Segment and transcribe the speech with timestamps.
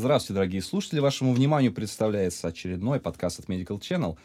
[0.00, 0.98] Здравствуйте, дорогие слушатели.
[0.98, 4.16] Вашему вниманию представляется очередной подкаст от Medical Channel.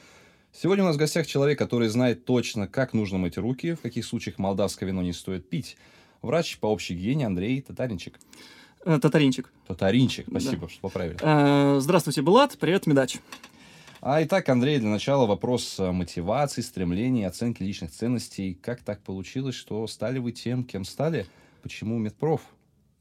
[0.54, 4.06] Сегодня у нас в гостях человек, который знает точно, как нужно мыть руки, в каких
[4.06, 5.76] случаях молдавское вино не стоит пить.
[6.22, 8.18] Врач по общей гигиене Андрей Татаринчик.
[8.86, 9.52] Э, Татаринчик.
[9.68, 11.18] Татаринчик, спасибо, что поправили.
[11.22, 12.58] Э, Здравствуйте, Булат.
[12.58, 13.18] Привет, Медач.
[14.00, 18.58] А итак, Андрей, для начала вопрос мотивации, стремлений, оценки личных ценностей.
[18.62, 21.26] Как так получилось, что стали вы тем, кем стали?
[21.62, 22.44] Почему медпроф?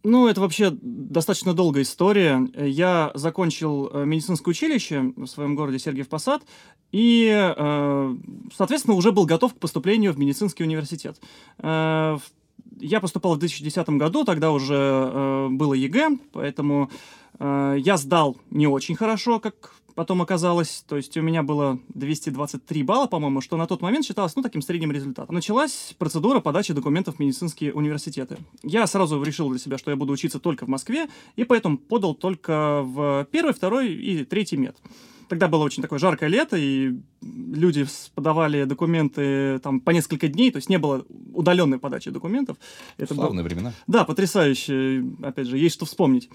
[0.05, 2.47] Ну, это вообще достаточно долгая история.
[2.55, 6.43] Я закончил э, медицинское училище в своем городе Сергиев Посад
[6.93, 8.17] и, э,
[8.55, 11.19] соответственно, уже был готов к поступлению в медицинский университет.
[11.59, 12.19] Э,
[12.81, 16.91] Я поступал в 2010 году, тогда уже было ЕГЭ, поэтому
[17.39, 20.85] я сдал не очень хорошо, как потом оказалось.
[20.89, 24.63] То есть у меня было 223 балла, по-моему, что на тот момент считалось, ну, таким
[24.63, 25.35] средним результатом.
[25.35, 28.39] Началась процедура подачи документов в медицинские университеты.
[28.63, 32.15] Я сразу решил для себя, что я буду учиться только в Москве, и поэтому подал
[32.15, 34.77] только в первый, второй и третий мед.
[35.27, 36.93] Тогда было очень такое жаркое лето, и
[37.23, 42.59] люди подавали документы там по несколько дней, то есть не было удаленной подачи документов.
[42.99, 43.73] Это было- Славные времена.
[43.87, 45.03] да, потрясающе.
[45.23, 46.29] Опять же, есть что вспомнить.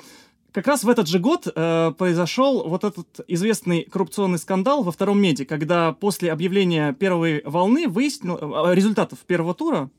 [0.52, 5.22] Как раз в этот же год э, произошел вот этот известный коррупционный скандал во втором
[5.22, 9.90] меди, когда после объявления первой волны выяснил, э, результатов первого тура,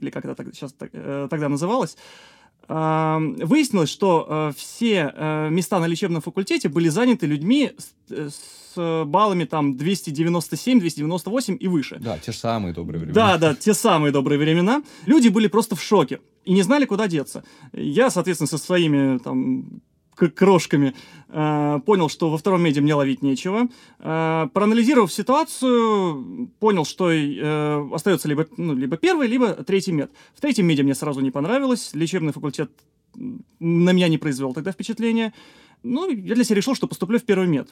[0.00, 1.96] или как это так- сейчас так- э, тогда называлось,
[2.68, 8.28] э, выяснилось, что э, все э, места на лечебном факультете были заняты людьми с, э,
[8.30, 11.98] с баллами там 297, 298 и выше.
[12.00, 13.14] Да, те же самые добрые времена.
[13.14, 14.82] Да, да, те самые добрые времена.
[15.06, 17.42] Люди были просто в шоке и не знали, куда деться.
[17.72, 19.80] Я, соответственно, со своими там
[20.14, 20.94] крошками
[21.28, 23.68] э, понял, что во втором меди мне ловить нечего.
[23.98, 30.10] Э, проанализировав ситуацию, понял, что э, остается либо, ну, либо первый, либо третий мед.
[30.34, 31.90] В третьем меди мне сразу не понравилось.
[31.94, 32.70] Лечебный факультет
[33.14, 35.32] на меня не произвел тогда впечатления.
[35.82, 37.70] Ну, я для себя решил, что поступлю в первый мед.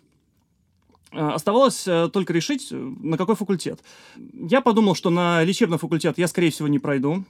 [1.12, 3.80] Э, Оставалось э, только решить, э, на какой факультет.
[4.16, 7.24] Я подумал, что на лечебный факультет я, скорее всего, не пройду,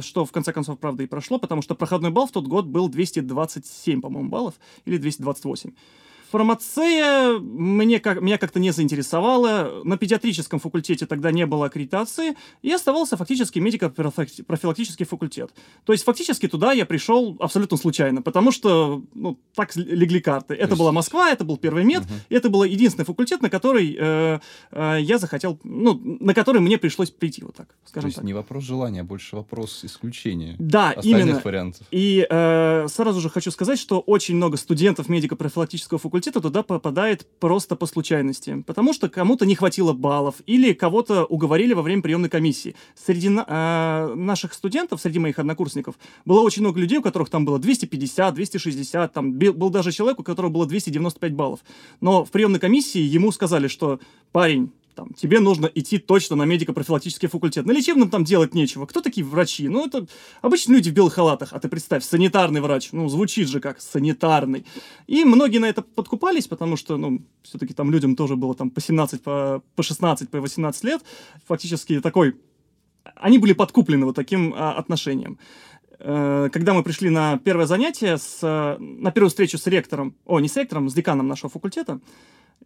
[0.00, 2.88] что в конце концов, правда, и прошло, потому что проходной балл в тот год был
[2.88, 4.54] 227, по-моему, баллов,
[4.84, 5.70] или 228.
[6.30, 9.82] Фармация мне как, меня как-то не заинтересовала.
[9.84, 15.50] На педиатрическом факультете тогда не было аккредитации, и оставался фактически медико-профилактический факультет.
[15.84, 20.54] То есть фактически туда я пришел абсолютно случайно, потому что ну, так легли карты.
[20.54, 22.14] Это есть- была Москва, это был первый мед, Мгм.
[22.28, 24.38] и это был единственный факультет, на который э,
[24.70, 28.24] э, я захотел, ну, на который мне пришлось прийти, вот так, То скажем есть так.
[28.24, 30.54] не вопрос желания, а больше вопрос исключения.
[30.58, 31.40] Да, Остальных именно.
[31.44, 31.86] вариантов.
[31.90, 37.76] И э, сразу же хочу сказать, что очень много студентов медико-профилактического факультета туда попадает просто
[37.76, 42.74] по случайности, потому что кому-то не хватило баллов или кого-то уговорили во время приемной комиссии.
[42.94, 45.94] Среди на- э, наших студентов, среди моих однокурсников,
[46.24, 50.22] было очень много людей, у которых там было 250, 260, там был даже человек, у
[50.22, 51.60] которого было 295 баллов.
[52.00, 54.00] Но в приемной комиссии ему сказали, что
[54.32, 57.64] парень, там, тебе нужно идти точно на медико-профилактический факультет.
[57.64, 58.84] На лечебном там делать нечего.
[58.84, 59.66] Кто такие врачи?
[59.66, 60.06] Ну, это
[60.42, 61.54] обычные люди в белых халатах.
[61.54, 62.92] А ты представь, санитарный врач.
[62.92, 64.66] Ну, звучит же как санитарный.
[65.06, 68.82] И многие на это подкупались, потому что, ну, все-таки там людям тоже было там по
[68.82, 71.02] 17, по, по 16, по 18 лет.
[71.48, 72.36] Фактически такой...
[73.16, 75.38] Они были подкуплены вот таким а, отношением.
[75.98, 80.40] Э, Когда мы пришли на первое занятие, с, э, на первую встречу с ректором, о,
[80.40, 82.00] не с ректором, с деканом нашего факультета,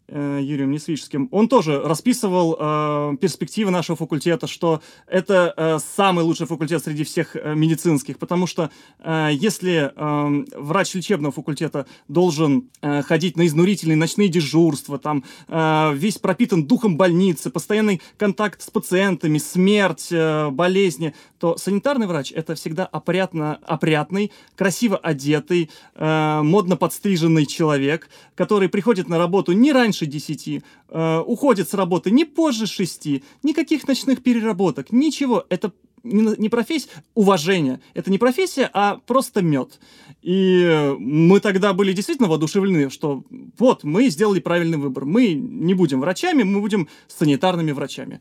[0.08, 6.46] э, Юрием Несвическим, он тоже расписывал э, перспективы нашего факультета, что это э, самый лучший
[6.46, 8.70] факультет среди всех э, медицинских, потому что
[9.00, 15.92] э, если э, врач лечебного факультета должен э, ходить на изнурительные ночные дежурства, там э,
[15.94, 22.54] весь пропитан духом больницы, постоянный контакт с пациентами, смерть, э, болезни, то санитарный врач это
[22.54, 29.93] всегда опрятно, опрятный, красиво одетый, э, модно подстриженный человек, который приходит на работу не раньше
[30.00, 35.44] 10, э, уходит с работы не позже 6, никаких ночных переработок, ничего.
[35.48, 35.72] Это
[36.04, 37.80] не, не профессия, уважение.
[37.94, 39.80] Это не профессия, а просто мед.
[40.22, 43.24] И мы тогда были действительно воодушевлены, что
[43.58, 45.06] вот, мы сделали правильный выбор.
[45.06, 48.20] Мы не будем врачами, мы будем санитарными врачами.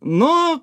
[0.00, 0.62] Но,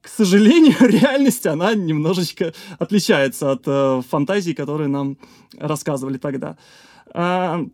[0.00, 5.18] к сожалению, реальность, она немножечко отличается от э, фантазий, которые нам
[5.58, 6.56] рассказывали тогда.
[7.14, 7.66] А,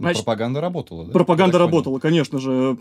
[0.00, 1.12] Значит, пропаганда работала, да?
[1.12, 1.66] Пропаганда понял.
[1.66, 2.78] работала, конечно же.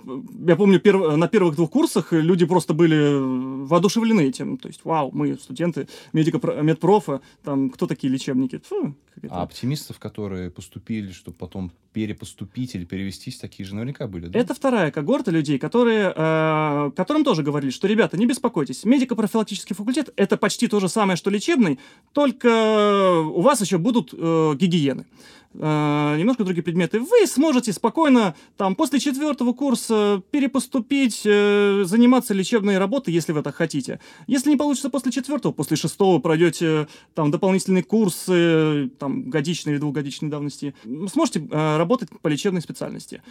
[0.48, 4.58] Я помню, перв- на первых двух курсах люди просто были воодушевлены этим.
[4.58, 8.62] То есть, вау, мы студенты медико медпрофа, там, кто такие лечебники?
[8.70, 8.96] Фу.
[9.30, 14.40] А оптимистов, которые поступили, чтобы потом перепоступить или перевестись, такие же наверняка были, да?
[14.40, 20.14] Это вторая когорта людей, которые, э, которым тоже говорили, что, ребята, не беспокойтесь, медико-профилактический факультет—
[20.16, 21.80] это почти то же самое, что лечебный,
[22.14, 25.06] только у вас еще будут э, гигиены.
[25.56, 27.00] Э, немножко другие предметы.
[27.00, 33.56] Вы сможете спокойно там после четвертого курса перепоступить, э, заниматься лечебной работой, если вы так
[33.56, 34.00] хотите.
[34.28, 40.30] Если не получится после четвертого, после шестого пройдете там дополнительные курсы, там годичной или двухгодичной
[40.30, 40.76] давности,
[41.12, 43.24] сможете э, работать по лечебной специальности.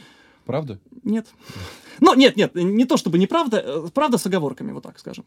[0.49, 0.81] Правда?
[1.05, 1.27] Нет.
[2.01, 5.27] Ну, нет, нет, не то чтобы неправда, э, правда с оговорками, вот так скажем.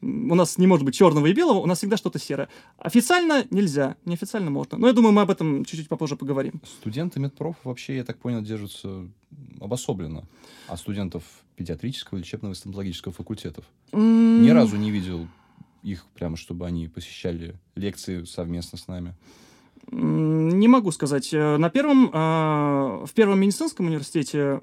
[0.00, 2.48] У нас не может быть черного и белого, у нас всегда что-то серое.
[2.78, 4.78] Официально нельзя, неофициально можно.
[4.78, 6.62] Но я думаю, мы об этом чуть-чуть попозже поговорим.
[6.64, 9.08] Студенты медпроф вообще, я так понял, держатся
[9.60, 10.28] обособленно.
[10.68, 11.24] А студентов
[11.56, 13.64] педиатрического, лечебного и стоматологического факультетов?
[13.90, 15.26] Ни разу не видел
[15.82, 19.16] их прямо, чтобы они посещали лекции совместно с нами.
[19.92, 21.32] Не могу сказать.
[21.32, 24.60] Э, на первом, а, в первом медицинском университете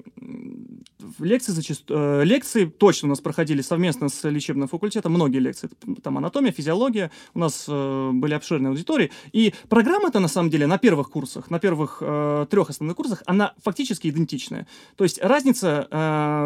[1.20, 5.70] лекции, зачастую, э, лекции точно у нас проходили совместно с лечебным факультетом, многие лекции,
[6.02, 10.78] там анатомия, физиология, у нас э, были обширные аудитории, и программа-то на самом деле на
[10.78, 14.68] первых курсах, на первых трех основных курсах, она фактически идентичная.
[14.96, 15.88] То есть разница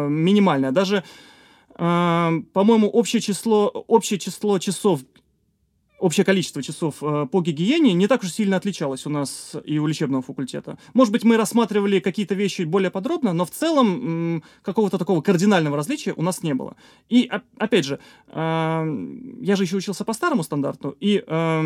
[0.08, 1.04] минимальная, даже
[1.76, 5.00] по-моему, общее число, общее число часов
[5.98, 9.86] общее количество часов э, по гигиене не так уж сильно отличалось у нас и у
[9.86, 10.78] лечебного факультета.
[10.94, 16.12] Может быть, мы рассматривали какие-то вещи более подробно, но в целом какого-то такого кардинального различия
[16.16, 16.76] у нас не было.
[17.08, 17.98] И, опять же,
[18.28, 18.38] э,
[19.40, 21.60] я же еще учился по старому стандарту, и э,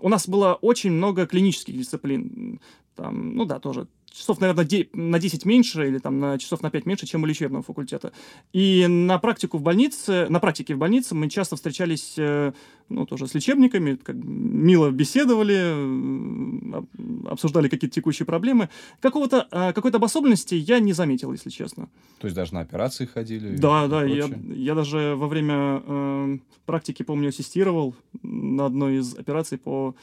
[0.00, 2.60] у нас было очень много клинических дисциплин.
[2.96, 6.86] Там, ну да, тоже часов, наверное, на 10 меньше или там на часов на 5
[6.86, 8.12] меньше, чем у лечебного факультета.
[8.52, 12.52] И на практику в больнице, на практике в больнице мы часто встречались, э,
[12.88, 16.82] ну, тоже с лечебниками, как мило беседовали, э,
[17.28, 18.68] обсуждали какие-то текущие проблемы.
[19.00, 21.88] Какого-то, э, какой-то обособленности я не заметил, если честно.
[22.18, 23.56] То есть даже на операции ходили?
[23.56, 29.58] Да, да, я, я даже во время э, практики, помню, ассистировал на одной из операций
[29.58, 29.94] по...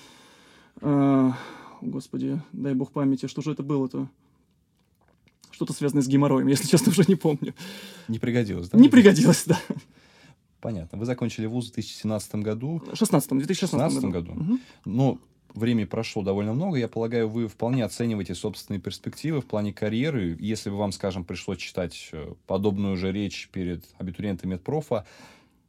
[0.81, 1.31] Э,
[1.81, 4.07] господи, дай бог памяти, что же это было-то?
[5.51, 7.53] Что-то связанное с геморроем, если честно, уже не помню.
[8.07, 8.77] Не пригодилось, да?
[8.77, 9.59] Не пригодилось, да.
[10.61, 10.97] Понятно.
[10.97, 12.81] Вы закончили вуз в 2017 году.
[12.93, 14.11] 16 2016 году.
[14.11, 14.31] году.
[14.31, 14.59] Угу.
[14.85, 15.19] Но
[15.53, 16.77] времени прошло довольно много.
[16.77, 20.35] Я полагаю, вы вполне оцениваете собственные перспективы в плане карьеры.
[20.39, 25.05] Если бы вам, скажем, пришлось читать э, подобную же речь перед абитуриентами медпрофа,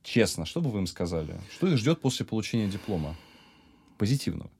[0.03, 1.37] честно, что бы вы им сказали?
[1.53, 3.17] Что их ждет после получения диплома?
[3.97, 4.51] Позитивного.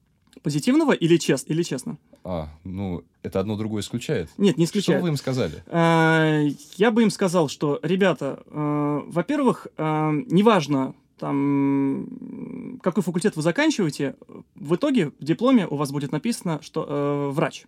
[0.41, 1.97] Позитивного или, чест, или честно?
[2.23, 4.29] А, ну, это одно другое исключает?
[4.37, 4.99] Нет, не исключает.
[4.99, 5.63] Что вы им сказали?
[5.67, 6.41] А,
[6.77, 14.15] я бы им сказал, что, ребята, а, во-первых, а, неважно, там, какой факультет вы заканчиваете,
[14.55, 17.65] в итоге в дипломе у вас будет написано, что э, врач.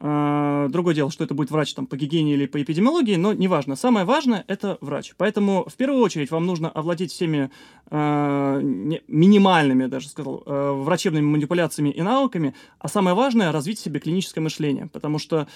[0.00, 3.74] А, другое дело, что это будет врач там, по гигиене или по эпидемиологии, но неважно.
[3.74, 5.14] Самое важное– это врач.
[5.16, 7.50] Поэтому в первую очередь вам нужно овладеть всеми
[7.90, 8.60] э,
[9.08, 14.42] минимальными, даже сказал, э, врачебными манипуляциями и навыками, а самое важное– развить в себе клиническое
[14.42, 15.48] мышление, потому что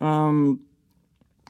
[0.00, 0.30] э,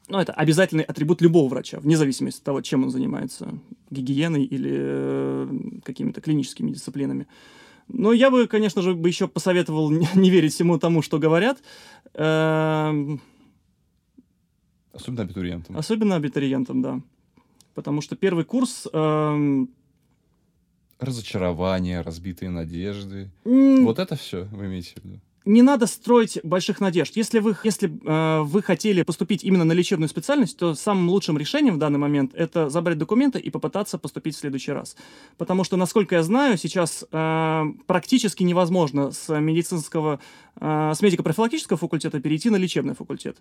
[0.09, 3.55] ну, это обязательный атрибут любого врача, вне зависимости от того, чем он занимается,
[3.91, 5.49] гигиеной или э,
[5.85, 7.29] какими-то клиническими дисциплинами.
[7.93, 11.63] Но я бы, конечно же, бы еще посоветовал не верить всему тому, что говорят.
[12.15, 13.21] Эм,
[14.93, 15.77] особенно абитуриентам.
[15.77, 17.01] Особенно абитуриентам, да.
[17.75, 18.89] Потому что первый курс...
[18.93, 19.69] Эм,
[20.99, 23.31] Разочарование, разбитые надежды.
[23.45, 25.21] Вот это все вы имеете в виду?
[25.45, 27.17] Не надо строить больших надежд.
[27.17, 31.75] Если вы, если э, вы хотели поступить именно на лечебную специальность, то самым лучшим решением
[31.75, 34.97] в данный момент это забрать документы и попытаться поступить в следующий раз.
[35.39, 40.21] Потому что, насколько я знаю, сейчас э, практически невозможно с медицинского,
[40.57, 43.39] э, с медико-профилактического факультета перейти на лечебный факультет.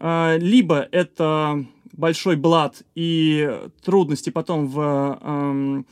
[0.00, 5.82] Э, либо это большой блат и трудности потом в э,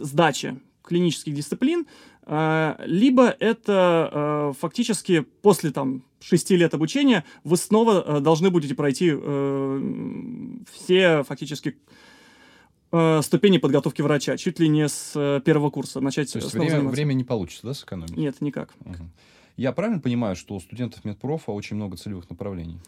[0.00, 1.86] сдаче клинических дисциплин,
[2.28, 9.12] либо это а, фактически после там шести лет обучения вы снова а, должны будете пройти
[9.14, 9.82] э,
[10.70, 11.76] все фактически
[13.20, 16.32] ступени подготовки врача, чуть ли не с э, первого курса начать.
[16.32, 18.16] То есть время, время не получится, да, сэкономить?
[18.16, 18.70] Нет, никак.
[18.80, 19.10] Угу.
[19.58, 22.78] Я правильно понимаю, что у студентов медпрофа очень много целевых направлений?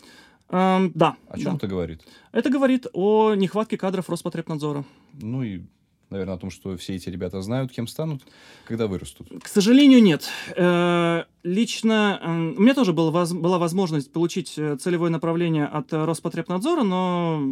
[0.48, 1.16] Эм, да.
[1.28, 1.56] О чем да.
[1.58, 2.02] это говорит?
[2.32, 4.84] Это говорит о нехватке кадров Роспотребнадзора.
[5.20, 5.64] Ну и
[6.10, 8.22] наверное, о том, что все эти ребята знают, кем станут,
[8.64, 9.28] когда вырастут?
[9.42, 10.28] К сожалению, нет.
[10.56, 12.20] Э, лично
[12.56, 17.42] у меня тоже была возможность получить э, целевое направление от Роспотребнадзора, но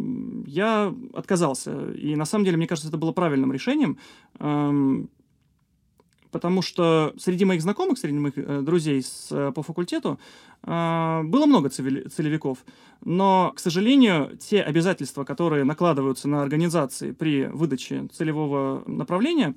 [0.45, 1.91] я отказался.
[1.91, 3.97] И на самом деле, мне кажется, это было правильным решением.
[6.31, 10.19] Потому что среди моих знакомых, среди моих э, друзей с, э, по факультету
[10.63, 12.59] э, было много целевиков,
[13.03, 19.55] но, к сожалению, те обязательства, которые накладываются на организации при выдаче целевого направления,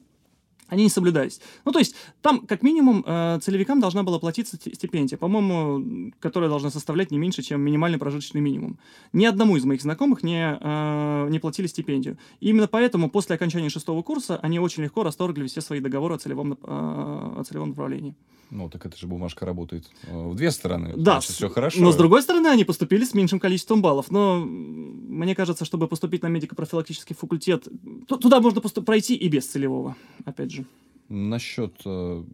[0.72, 1.38] они не соблюдались.
[1.66, 6.70] Ну, то есть, там, как минимум, э, целевикам должна была платиться стипендия, по-моему, которая должна
[6.70, 8.78] составлять не меньше, чем минимальный прожиточный минимум.
[9.12, 12.16] Ни одному из моих знакомых не, э, не платили стипендию.
[12.40, 16.18] И именно поэтому после окончания шестого курса они очень легко расторгли все свои договоры о
[16.18, 18.14] целевом, э, о целевом направлении.
[18.52, 20.92] Ну, так это же бумажка работает в две стороны.
[20.94, 21.80] Да, Значит, все хорошо.
[21.80, 24.10] Но, с другой стороны, они поступили с меньшим количеством баллов.
[24.10, 27.66] Но мне кажется, чтобы поступить на медико-профилактический факультет,
[28.06, 30.61] туда можно пройти и без целевого, опять же.
[31.08, 32.24] Насчет э,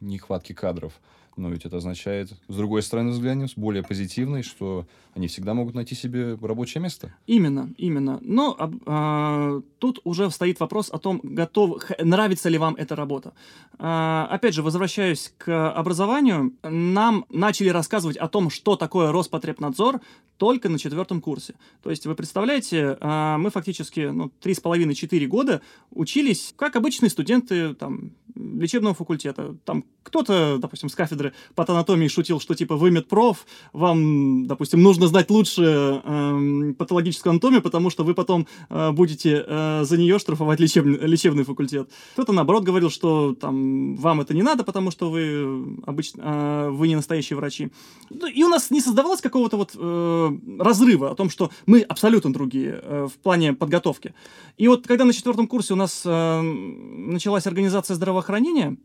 [0.00, 1.00] нехватки кадров.
[1.38, 5.74] Но ведь это означает, с другой стороны взглянем, с более позитивной, что они всегда могут
[5.74, 7.14] найти себе рабочее место.
[7.26, 8.18] Именно, именно.
[8.22, 13.34] Но а, тут уже стоит вопрос о том, готов, нравится ли вам эта работа.
[13.78, 16.54] А, опять же, возвращаюсь к образованию.
[16.62, 20.00] Нам начали рассказывать о том, что такое Роспотребнадзор,
[20.38, 21.54] только на четвертом курсе.
[21.82, 28.12] То есть, вы представляете, а, мы фактически ну, 3,5-4 года учились, как обычные студенты там,
[28.34, 29.56] лечебного факультета.
[29.64, 35.30] Там кто-то, допустим, с кафедры патанатомии шутил, что типа вы медпроф, вам, допустим, нужно знать
[35.30, 40.98] лучше э, патологическую анатомию, потому что вы потом э, будете э, за нее штрафовать лечебный,
[41.06, 41.90] лечебный факультет.
[42.12, 46.88] Кто-то, наоборот, говорил, что там вам это не надо, потому что вы обычно э, вы
[46.88, 47.70] не настоящие врачи.
[48.10, 52.32] Ну, и у нас не создавалось какого-то вот э, разрыва о том, что мы абсолютно
[52.32, 54.14] другие э, в плане подготовки.
[54.56, 58.76] И вот когда на четвертом курсе у нас э, началась организация здравоохранения,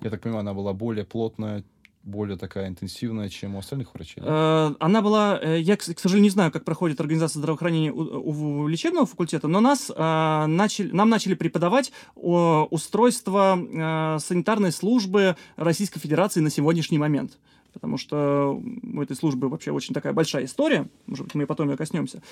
[0.00, 1.64] я так понимаю, она была более плотная,
[2.04, 4.22] более такая интенсивная, чем у остальных врачей?
[4.24, 8.68] Э, она была, э, я, к сожалению, не знаю, как проходит организация здравоохранения у, у
[8.68, 16.50] лечебного факультета, но нас, э, начали, нам начали преподавать устройство санитарной службы Российской Федерации на
[16.50, 17.38] сегодняшний момент
[17.72, 21.76] потому что у этой службы вообще очень такая большая история, может быть, мы потом ее
[21.76, 22.22] коснемся.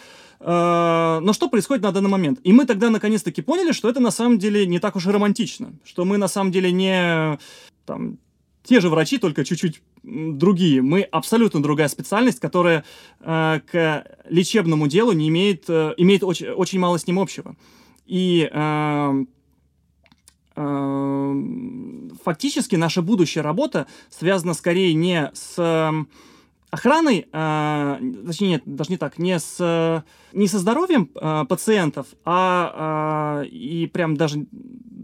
[0.41, 2.41] Но что происходит на данный момент?
[2.43, 5.73] И мы тогда наконец-таки поняли, что это на самом деле не так уж и романтично,
[5.85, 7.39] что мы на самом деле не
[7.85, 8.19] там,
[8.67, 10.83] те же врачи, только чуть-чуть другие.
[10.83, 12.85] Мы абсолютно другая специальность, которая
[13.21, 17.57] э, к лечебному делу не имеет, э, имеет очень, очень мало с ним общего.
[18.07, 19.25] И э,
[22.25, 25.93] фактически наша будущая работа связана скорее не с
[26.71, 30.05] охраной, э, точнее, нет, даже не так, не с
[30.37, 34.47] не со здоровьем э, пациентов, а э, и прям даже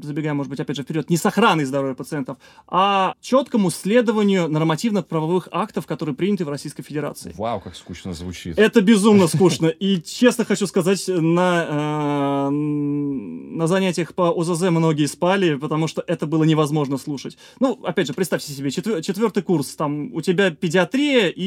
[0.03, 5.49] забегая, может быть, опять же вперед, не с охраной здоровья пациентов, а четкому следованию нормативно-правовых
[5.53, 7.33] актов, которые приняты в Российской Федерации.
[7.39, 8.59] Вау, как скучно звучит.
[8.59, 9.69] Это безумно скучно.
[9.69, 16.27] И честно хочу сказать, на, э, на занятиях по ОЗЗ многие спали, потому что это
[16.27, 17.39] было невозможно слушать.
[17.61, 21.43] Ну, опять же, представьте себе, четвер- четвертый курс, там у тебя педиатрия и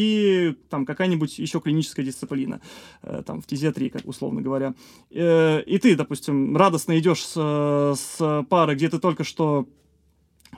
[0.69, 2.61] там какая-нибудь еще клиническая дисциплина,
[3.01, 4.73] э, там в фтизиатрии, как условно говоря.
[5.11, 9.67] Э, и ты, допустим, радостно идешь с, с пары, где ты только что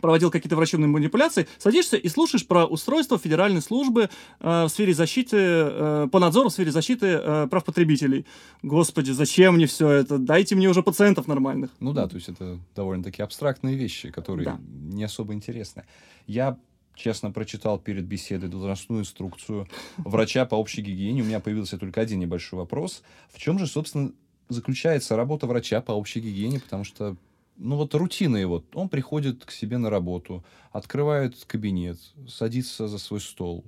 [0.01, 5.37] проводил какие-то врачебные манипуляции, садишься и слушаешь про устройство федеральной службы э, в сфере защиты,
[5.37, 8.25] э, по надзору в сфере защиты э, прав потребителей.
[8.61, 10.17] Господи, зачем мне все это?
[10.17, 11.71] Дайте мне уже пациентов нормальных.
[11.79, 14.59] Ну да, то есть это довольно-таки абстрактные вещи, которые да.
[14.59, 15.83] не особо интересны.
[16.25, 16.57] Я
[16.97, 21.21] честно прочитал перед беседой должностную инструкцию врача по общей гигиене.
[21.21, 23.03] У меня появился только один небольшой вопрос.
[23.29, 24.11] В чем же, собственно,
[24.49, 26.59] заключается работа врача по общей гигиене?
[26.59, 27.15] Потому что
[27.57, 28.63] ну вот рутина его.
[28.73, 33.63] Он приходит к себе на работу, открывает кабинет, садится за свой стол,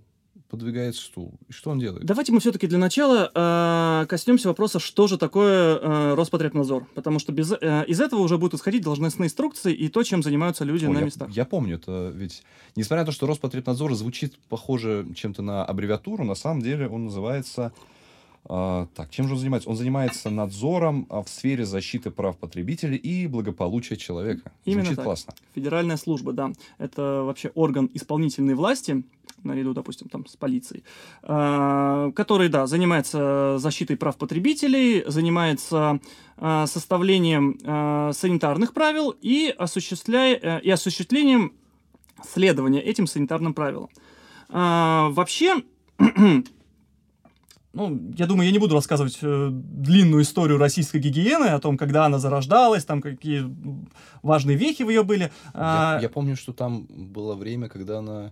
[0.50, 1.34] подвигает стул.
[1.48, 2.06] И что он делает?
[2.06, 6.86] Давайте мы все-таки для начала э, коснемся вопроса, что же такое э, Роспотребнадзор.
[6.96, 10.65] Потому что без, э, из этого уже будут исходить должностные инструкции и то, чем занимаются
[10.65, 11.29] люди О, на я, местах.
[11.29, 12.12] Я помню это.
[12.13, 12.44] Ведь,
[12.75, 17.72] несмотря на то, что Роспотребнадзор звучит похоже чем-то на аббревиатуру, на самом деле он называется
[18.50, 19.70] так, чем же он занимается?
[19.70, 24.51] Он занимается надзором а, в сфере защиты прав потребителей и благополучия человека.
[24.65, 25.06] Именно Звучит так.
[25.06, 25.34] классно.
[25.53, 26.51] Федеральная служба, да.
[26.79, 29.03] Это вообще орган исполнительной власти,
[29.44, 30.84] наряду, допустим, там, с полицией,
[31.22, 36.00] а, который, да, занимается защитой прав потребителей, занимается
[36.38, 37.60] составлением
[38.13, 41.51] санитарных правил и, осуществляя, э, и осуществлением
[42.25, 43.89] следования этим санитарным правилам.
[44.48, 45.62] Вообще,
[47.73, 52.05] ну, я думаю, я не буду рассказывать э, длинную историю российской гигиены, о том, когда
[52.05, 53.43] она зарождалась, там какие
[54.23, 55.23] важные вехи в ее были.
[55.23, 55.99] Я, а...
[56.01, 58.31] я помню, что там было время, когда она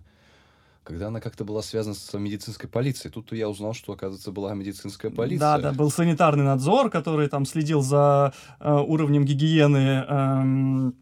[0.88, 3.12] когда она как-то была связана с медицинской полицией.
[3.12, 5.40] Тут я узнал, что, оказывается, была медицинская полиция.
[5.40, 10.92] Да, да, был санитарный надзор, который там следил за э, уровнем гигиены э,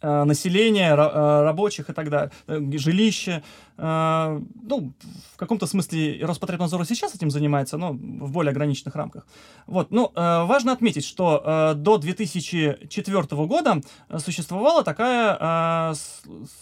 [0.00, 3.42] Э, населения, э, рабочих и так далее, э, жилище.
[3.80, 4.92] Ну,
[5.34, 9.24] в каком-то смысле Роспотребнадзор сейчас этим занимается, но в более ограниченных рамках.
[9.68, 9.92] Вот.
[9.92, 13.80] Ну, важно отметить, что до 2004 года
[14.18, 15.94] существовала такая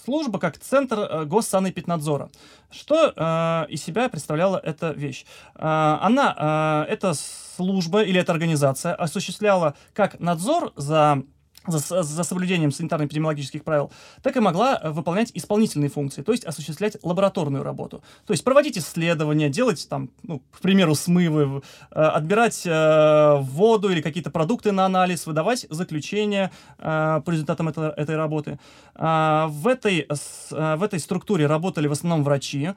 [0.04, 2.28] служба, как Центр госсанэпиднадзора.
[2.70, 5.24] Что из себя представляла эта вещь?
[5.54, 11.22] Она, эта служба или эта организация осуществляла как надзор за
[11.66, 13.90] за, за соблюдением санитарно-эпидемиологических правил,
[14.22, 18.02] так и могла э, выполнять исполнительные функции, то есть осуществлять лабораторную работу.
[18.26, 24.00] То есть проводить исследования, делать там, ну, к примеру, смывы, э, отбирать э, воду или
[24.00, 28.58] какие-то продукты на анализ, выдавать заключения э, по результатам это, этой работы.
[28.94, 32.70] Э, в, этой, с, э, в этой структуре работали в основном врачи.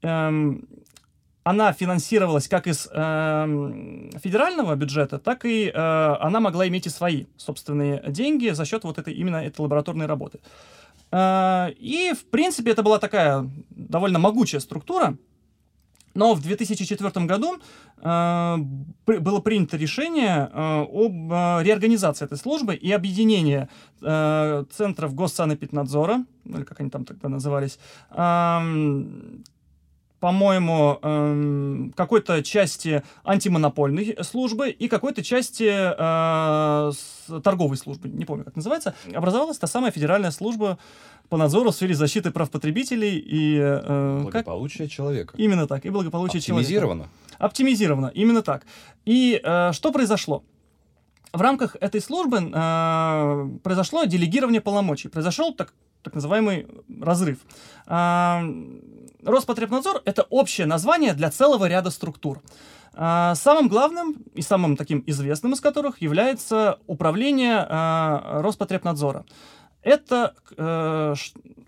[0.00, 0.68] Эм,
[1.48, 7.24] она финансировалась как из э, федерального бюджета, так и э, она могла иметь и свои
[7.38, 10.40] собственные деньги за счет вот этой именно этой лабораторной работы.
[11.10, 15.16] Э, и, в принципе, это была такая довольно могучая структура,
[16.12, 17.56] но в 2004 году
[18.02, 18.56] э,
[19.06, 23.68] было принято решение э, об э, реорганизации этой службы и объединении
[24.02, 27.78] э, центров госсанэпиднадзора, или как они там тогда назывались,
[28.10, 29.38] э,
[30.20, 36.92] по-моему, эм, какой-то части антимонопольной службы и какой-то части э,
[37.42, 40.78] торговой службы, не помню, как называется, образовалась та самая федеральная служба
[41.28, 43.58] по надзору в сфере защиты прав потребителей и...
[43.58, 44.92] Э, благополучия как?
[44.92, 45.34] человека.
[45.36, 47.04] Именно так, и благополучие Оптимизировано.
[47.04, 47.38] человека.
[47.38, 48.66] Оптимизировано, именно так.
[49.04, 50.42] И э, что произошло?
[51.32, 56.66] В рамках этой службы э, произошло делегирование полномочий, произошел так, так называемый
[57.00, 57.38] разрыв.
[57.86, 58.40] Э,
[59.28, 62.40] Роспотребнадзор— это общее название для целого ряда структур.
[62.94, 69.26] А, самым главным и самым таким известным из которых является управление а, Роспотребнадзора.
[69.82, 71.14] Это э,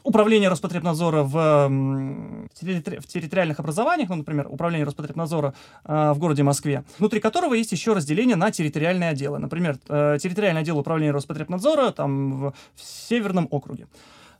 [0.03, 1.69] управление Роспотребнадзора в,
[2.51, 7.93] в территориальных образованиях, ну, например, управление Роспотребнадзора э, в городе Москве, внутри которого есть еще
[7.93, 9.39] разделение на территориальные отделы.
[9.39, 13.87] Например, э, территориальный отдел управления Роспотребнадзора там в, в Северном округе.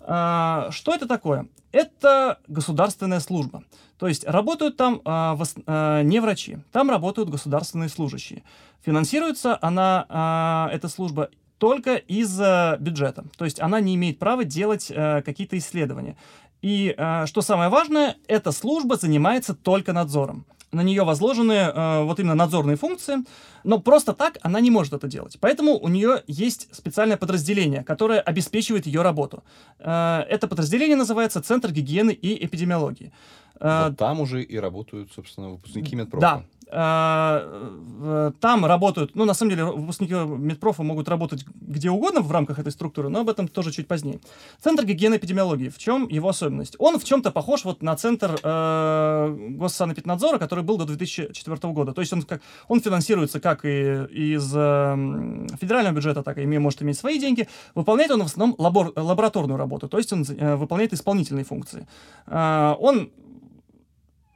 [0.05, 1.49] Что это такое?
[1.73, 3.63] Это государственная служба.
[3.99, 8.43] То есть работают там а, а, не врачи, там работают государственные служащие.
[8.85, 13.27] Финансируется она, а, эта служба, только из а, бюджета.
[13.37, 16.17] То есть она не имеет права делать а, какие-то исследования.
[16.63, 22.21] И а, что самое важное, эта служба занимается только надзором на нее возложены э, вот
[22.21, 23.25] именно надзорные функции,
[23.65, 25.37] но просто так она не может это делать.
[25.41, 29.43] Поэтому у нее есть специальное подразделение, которое обеспечивает ее работу.
[29.79, 33.13] Э, это подразделение называется Центр гигиены и эпидемиологии.
[33.59, 36.21] Э, вот там уже и работают, собственно, выпускники медпрофа.
[36.21, 42.59] Да, там работают, ну, на самом деле, выпускники медпрофа могут работать где угодно в рамках
[42.59, 44.21] этой структуры, но об этом тоже чуть позднее.
[44.63, 45.69] Центр гигиены эпидемиологии.
[45.69, 46.77] В чем его особенность?
[46.79, 51.93] Он в чем-то похож вот на центр э, Госсанэпиднадзора, который был до 2004 года.
[51.93, 56.83] То есть он, как, он финансируется как и из э, федерального бюджета, так и может
[56.83, 57.49] иметь свои деньги.
[57.75, 61.87] Выполняет он в основном лабор, лабораторную работу, то есть он э, выполняет исполнительные функции.
[62.27, 63.11] Э, он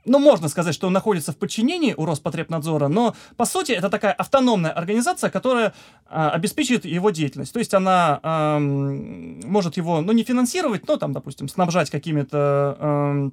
[0.04, 4.12] ну, можно сказать, что он находится в подчинении у Роспотребнадзора, но, по сути, это такая
[4.12, 5.74] автономная организация, которая
[6.06, 7.52] а, обеспечивает его деятельность.
[7.52, 13.30] То есть она а, может его, ну, не финансировать, но, там, допустим, снабжать какими-то а,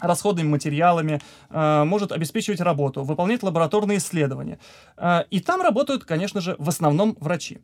[0.00, 4.58] расходными материалами, э, может обеспечивать работу, выполнять лабораторные исследования.
[4.96, 7.60] Э, и там работают, конечно же, в основном врачи.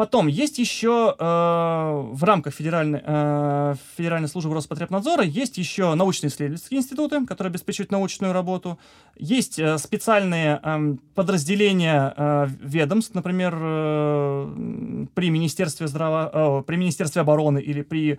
[0.00, 7.26] Потом есть еще э, в рамках федеральной, э, федеральной службы Роспотребнадзора есть еще научно-исследовательские институты,
[7.26, 8.78] которые обеспечивают научную работу.
[9.18, 17.20] Есть э, специальные э, подразделения э, ведомств, например, э, при Министерстве здраво, э, при Министерстве
[17.20, 18.18] обороны или при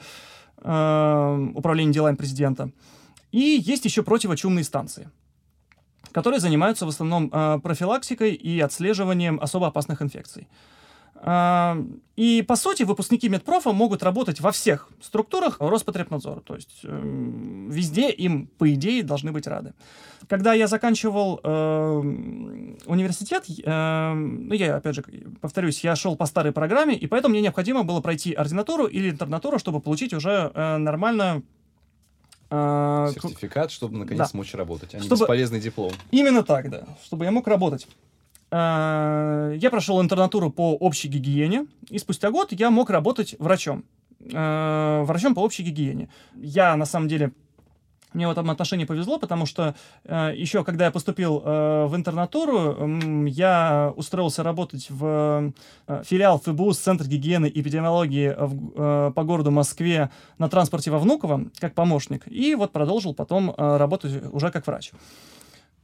[0.57, 2.69] э, Управлении делами президента.
[3.31, 5.09] И есть еще противочумные станции
[6.13, 10.47] которые занимаются в основном э, профилактикой и отслеживанием особо опасных инфекций.
[11.23, 16.41] И, по сути, выпускники медпрофа могут работать во всех структурах Роспотребнадзора.
[16.41, 19.73] То есть э, везде им, по идее, должны быть рады.
[20.27, 22.01] Когда я заканчивал э,
[22.85, 25.03] университет, э, ну, я, опять же,
[25.41, 29.57] повторюсь, я шел по старой программе, и поэтому мне необходимо было пройти ординатуру или интернатуру,
[29.57, 31.43] чтобы получить уже э, нормальную
[32.49, 34.25] э, Сертификат, чтобы наконец да.
[34.25, 35.15] смочь работать, а чтобы...
[35.15, 35.93] не бесполезный диплом.
[36.11, 36.85] Именно так, да.
[37.03, 37.87] Чтобы я мог работать.
[38.51, 43.85] Э, я прошел интернатуру по общей гигиене, и спустя год я мог работать врачом.
[44.31, 46.09] Э, врачом по общей гигиене.
[46.35, 47.31] Я, на самом деле,
[48.13, 53.93] мне в этом отношении повезло, потому что э, еще когда я поступил в интернатуру, я
[53.95, 55.53] устроился работать в
[56.03, 62.27] филиал ФБУ, Центр гигиены и эпидемиологии по городу Москве на транспорте во Внуково, как помощник,
[62.27, 64.91] и вот продолжил потом работать уже как врач.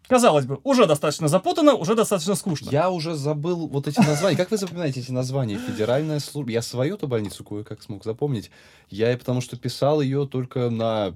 [0.08, 2.70] Казалось бы, уже достаточно запутанно, уже достаточно скучно.
[2.70, 4.38] Я уже забыл вот эти названия.
[4.38, 5.58] Как вы запоминаете эти названия?
[5.58, 6.52] Федеральная служба.
[6.52, 8.50] Я свою-то больницу кое-как смог запомнить.
[8.90, 11.14] Я и потому что писал ее только на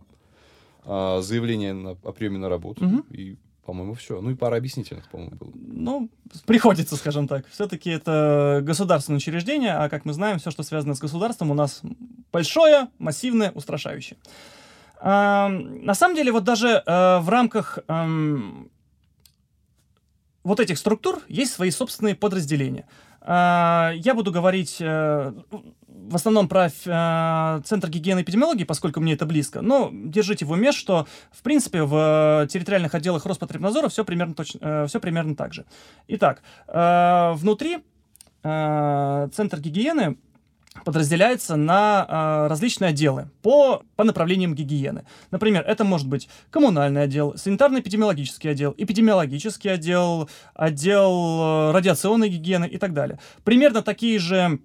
[0.84, 2.84] а, заявление на, о приеме на работу.
[2.84, 3.06] Мгм.
[3.12, 4.20] И, по-моему, все.
[4.20, 5.52] Ну и пара объяснительных, по-моему, было.
[5.54, 6.10] Ну,
[6.46, 7.48] приходится, скажем так.
[7.50, 11.82] Все-таки это государственное учреждение, а как мы знаем, все, что связано с государством, у нас
[12.32, 14.18] большое, массивное, устрашающее.
[15.00, 18.71] А, на самом деле, вот даже э, в рамках эм,
[20.44, 22.88] вот этих структур есть свои собственные подразделения.
[23.22, 25.34] А, я буду говорить э,
[25.88, 29.62] в основном про э, Центр гигиены и эпидемиологии, поскольку мне это близко.
[29.62, 34.88] Но держите в уме, что, в принципе, в территориальных отделах Роспотребнадзора все примерно, точно, э,
[34.88, 35.66] все примерно так же.
[36.08, 37.80] Итак, внутри
[38.42, 40.18] Центр гигиены
[40.86, 45.06] подразделяется на э, различные отделы по, по направлениям гигиены.
[45.30, 52.78] Например, это может быть коммунальный отдел, санитарно-эпидемиологический отдел, эпидемиологический отдел, отдел э, радиационной гигиены и
[52.78, 53.20] так далее.
[53.44, 54.60] Примерно такие же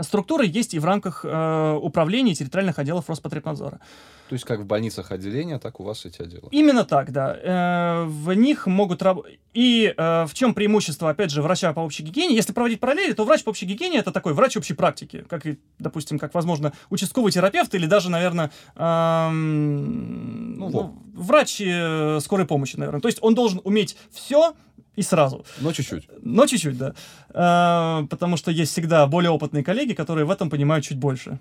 [0.00, 3.80] структуры есть и в рамках э, управления территориальных отделов Роспотребнадзора.
[4.28, 6.48] То есть как в больницах отделения, так у вас эти отделы.
[6.50, 7.36] Именно так, да.
[7.36, 9.38] Э, в них могут работать...
[9.54, 12.34] И э, в чем преимущество, опять же, врача по общей гигиене?
[12.34, 15.58] Если проводить параллели, то врач по общей гигиене это такой врач общей практики, как и,
[15.78, 22.76] допустим, как, возможно, участковый терапевт или даже, наверное, эм, Ну, ну, врач э, скорой помощи,
[22.76, 23.00] наверное.
[23.00, 24.54] То есть он должен уметь все
[24.96, 25.44] и сразу.
[25.60, 26.08] Но чуть-чуть.
[26.22, 26.94] Но чуть-чуть, да.
[27.30, 31.38] Э, потому что есть всегда более опытные коллеги, которые в этом понимают чуть больше.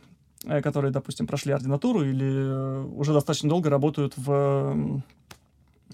[0.48, 5.02] Э, которые, допустим, прошли ординатуру или э, уже достаточно долго работают в...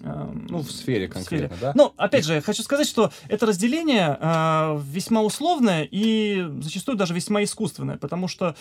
[0.02, 1.72] эм, Ну, в сфере конкретно, да?
[1.74, 7.42] Ну, опять же, хочу сказать, что это разделение э, весьма условное и зачастую даже весьма
[7.44, 8.54] искусственное, потому что,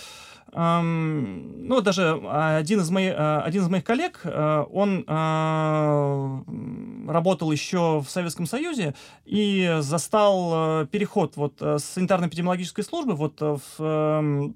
[0.53, 8.03] эм, ну, даже один из, моих, один из моих коллег, э, он э, работал еще
[8.05, 8.93] в Советском Союзе
[9.25, 14.49] и застал э, переход вот э, с санитарно-эпидемиологической службы вот э, в э,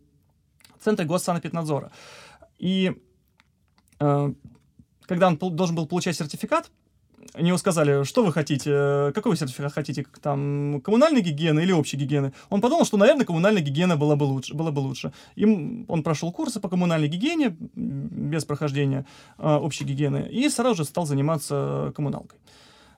[0.84, 1.92] Центре госсанэпиднадзора.
[2.60, 2.94] И
[4.00, 4.34] э,
[5.08, 6.70] когда он должен был получать сертификат,
[7.34, 11.72] они ему сказали, что вы хотите, э, какой вы сертификат хотите, там, коммунальной гигиены или
[11.72, 12.34] общей гигиены.
[12.50, 14.54] Он подумал, что, наверное, коммунальная гигиена была бы лучше.
[14.54, 15.12] Была бы лучше.
[15.36, 19.06] Им, он прошел курсы по коммунальной гигиене без прохождения
[19.38, 22.40] э, общей гигиены и сразу же стал заниматься коммуналкой.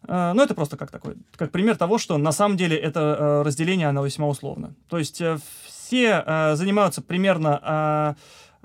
[0.07, 3.41] Э, Ну, это просто как такой, как пример того, что на самом деле это э,
[3.43, 4.73] разделение, оно весьма условно.
[4.89, 8.15] То есть э, все занимаются примерно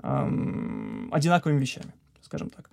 [0.03, 2.69] эм, одинаковыми вещами, скажем так.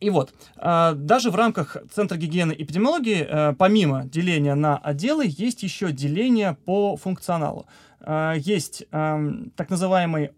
[0.00, 5.24] И вот, э, даже в рамках Центра гигиены и эпидемиологии, э, помимо деления на отделы,
[5.26, 7.66] есть еще деление по функционалу.
[8.00, 10.30] Э, Есть эм, так называемый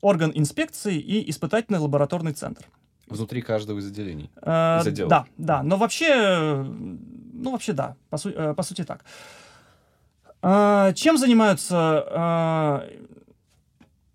[0.00, 2.64] орган инспекции и испытательный лабораторный центр.
[3.08, 4.30] Внутри каждого из отделений.
[4.42, 5.10] Э, Из отделов.
[5.10, 9.04] Да, да, но вообще, ну вообще да, по, су- по сути так.
[10.42, 11.76] А, чем занимаются
[12.08, 12.88] а,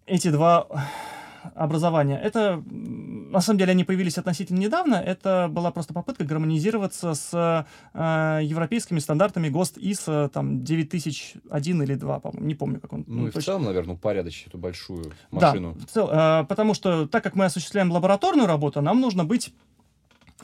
[0.06, 0.68] эти два
[1.56, 2.20] образования?
[2.20, 4.96] Это, на самом деле, они появились относительно недавно.
[4.96, 12.20] Это была просто попытка гармонизироваться с а, европейскими стандартами ГОСТ ИС там 9001 или 2,
[12.20, 13.04] по-моему, не помню, как он.
[13.08, 13.54] Ну, и в точно.
[13.54, 15.76] целом, наверное, упорядочить эту большую машину.
[15.78, 19.48] Да, в цел- э, потому что так как мы осуществляем лабораторную работу, нам нужно быть
[19.50, 19.81] э,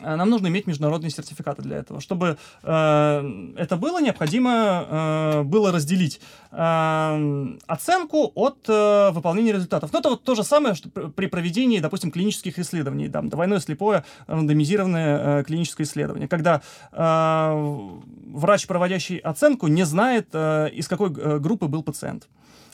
[0.02, 2.02] нам нужно иметь международные сертификаты для этого.
[2.02, 9.92] Чтобы э, это было, необходимо э, было разделить э, оценку от э, выполнения результатов.
[9.94, 13.60] Ну, это вот то же самое, что пр- при проведении, допустим, клинических исследований, там, двойное
[13.60, 18.00] слепое рандомизированное э, клиническое исследование, когда э,
[18.34, 22.28] врач, проводящий оценку, не знает, э, из какой э, группы был пациент.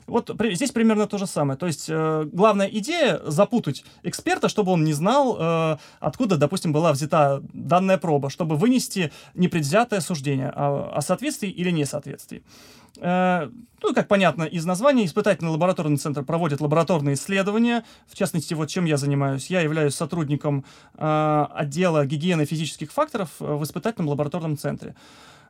[0.08, 1.58] Вот здесь примерно то же самое.
[1.58, 6.92] То есть э, главная идея запутать эксперта, чтобы он не знал, э, откуда, допустим, была
[6.92, 12.44] взята данная проба, чтобы вынести непредвзятое суждение о, о соответствии или несоответствии.
[13.00, 13.50] Э,
[13.82, 17.84] ну, как понятно из названия, испытательный лабораторный центр проводит лабораторные исследования.
[18.08, 19.48] В частности, вот чем я занимаюсь.
[19.48, 20.63] Я являюсь сотрудником
[20.96, 24.96] э, отдела гигиены физических факторов э, в испытательном лабораторном центре.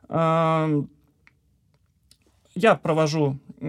[0.08, 0.82] Э,
[2.54, 3.66] я провожу э,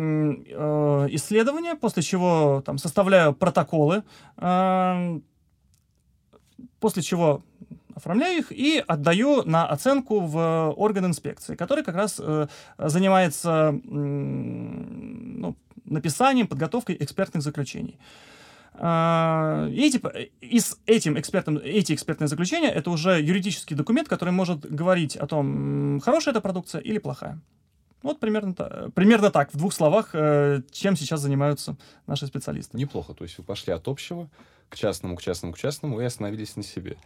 [1.12, 4.04] исследования, после чего там составляю протоколы,
[4.38, 5.20] э,
[6.80, 7.44] после чего
[7.96, 15.40] оформляю их и отдаю на оценку в орган инспекции, который как раз э, занимается м,
[15.40, 17.98] ну, написанием, подготовкой экспертных заключений.
[18.78, 20.02] А, и эти,
[20.42, 25.28] и с этим экспертом, эти экспертные заключения это уже юридический документ, который может говорить о
[25.28, 27.40] том, хорошая эта продукция или плохая.
[28.06, 28.54] Вот примерно,
[28.94, 32.78] примерно так, в двух словах, э, чем сейчас занимаются наши специалисты.
[32.78, 34.30] Неплохо, то есть вы пошли от общего
[34.70, 36.98] к частному, к частному, к частному и остановились на себе.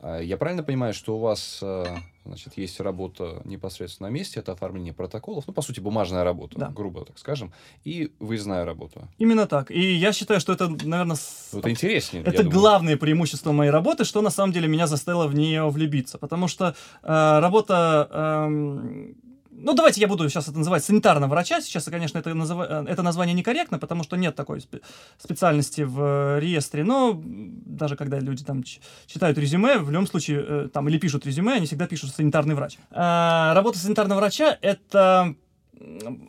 [0.00, 1.84] А, я правильно понимаю, что у вас э,
[2.24, 6.70] значит, есть работа непосредственно на месте, это оформление протоколов, ну, по сути, бумажная работа, да.
[6.70, 7.52] грубо так скажем,
[7.84, 9.06] и выездная работа.
[9.18, 9.70] Именно так.
[9.70, 11.16] И я считаю, что это, наверное,
[11.52, 12.24] это интереснее.
[12.24, 16.18] Это главное преимущество моей работы, что на самом деле меня заставило в нее влюбиться.
[16.18, 19.12] Потому что э, работа э,
[19.60, 21.60] ну, давайте я буду сейчас это называть санитарного врача.
[21.60, 22.58] Сейчас, конечно, это, назыв...
[22.60, 24.82] это название некорректно, потому что нет такой спе-
[25.18, 26.84] специальности в э, реестре.
[26.84, 31.54] Но даже когда люди там читают резюме, в любом случае, э, там, или пишут резюме,
[31.54, 32.78] они всегда пишут санитарный врач.
[32.90, 35.34] А, работа санитарного врача— это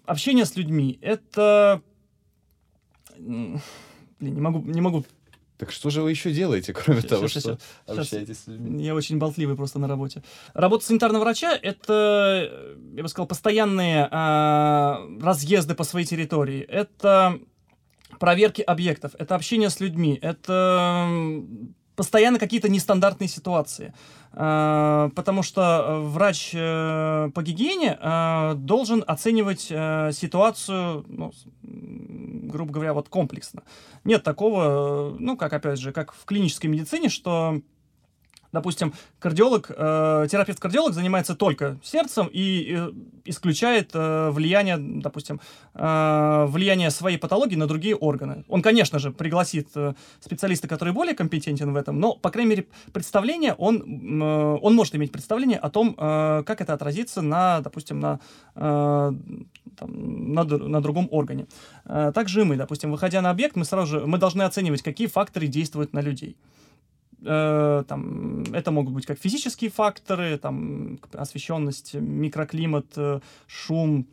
[0.06, 1.82] общение с людьми, это...
[3.18, 3.62] Блин,
[4.20, 5.06] не могу, не могу
[5.60, 8.82] так что же вы еще делаете, кроме сейчас, того, сейчас, что сейчас, общаетесь с людьми?
[8.82, 10.24] Я очень болтливый просто на работе.
[10.54, 16.62] Работа санитарного врача— это, я бы сказал, постоянные а, разъезды по своей территории.
[16.62, 17.42] Это
[18.20, 21.10] проверки объектов, это общение с людьми, это
[22.00, 23.94] постоянно какие-то нестандартные ситуации.
[24.32, 33.10] А, потому что врач э, по гигиене должен оценивать э, ситуацию, ну, грубо говоря, вот
[33.10, 33.64] комплексно.
[34.06, 37.60] Нет такого, ну, как, опять же, как в клинической медицине, что
[38.52, 42.92] Допустим, кардиолог, э, терапевт-кардиолог занимается только сердцем и э,
[43.26, 45.40] исключает э, влияние, допустим,
[45.76, 48.44] э, влияние своей патологии на другие органы.
[48.48, 52.68] Он, конечно же, пригласит э, специалиста, который более компетентен в этом, но, по крайней мере,
[52.92, 58.00] представление, он, э, он может иметь представление о том, э, как это отразится на, допустим,
[58.00, 58.20] на,
[58.56, 59.12] э,
[59.78, 61.46] там, на, на другом органе.
[61.86, 65.46] Э, также мы, допустим, выходя на объект, мы сразу же мы должны оценивать, какие факторы
[65.46, 66.36] действуют на людей.
[67.26, 74.08] Э, там, это могут быть как физические факторы, там, освещенность, микроклимат, э, шум,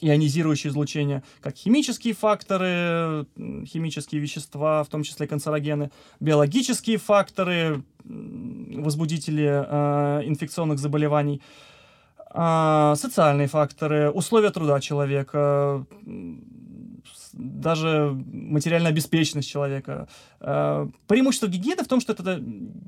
[0.00, 3.26] ионизирующее излучение, как химические факторы,
[3.66, 11.40] химические вещества, в том числе канцерогены, биологические факторы, возбудители э, инфекционных заболеваний,
[12.34, 15.86] э, социальные факторы, условия труда человека,
[17.36, 20.08] даже материальная обеспеченность человека.
[20.40, 22.42] Э, преимущество гигиены в том, что это,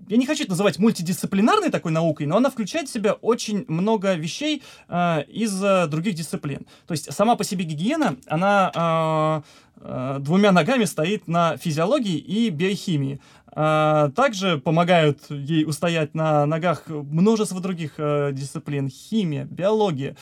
[0.09, 4.15] я не хочу это называть мультидисциплинарной такой наукой, но она включает в себя очень много
[4.15, 5.53] вещей э, из
[5.89, 6.67] других дисциплин.
[6.87, 9.43] То есть сама по себе гигиена, она
[9.81, 13.21] э, двумя ногами стоит на физиологии и биохимии.
[13.55, 18.89] Также помогают ей устоять на ногах множество других дисциплин.
[18.89, 20.17] Химия, биология,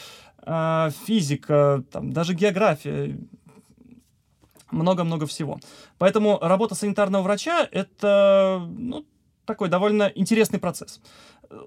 [1.06, 3.18] физика, там, даже география,
[4.70, 5.58] много-много всего.
[5.98, 9.06] Поэтому работа санитарного врача— это ну,
[9.44, 11.00] такой довольно интересный процесс.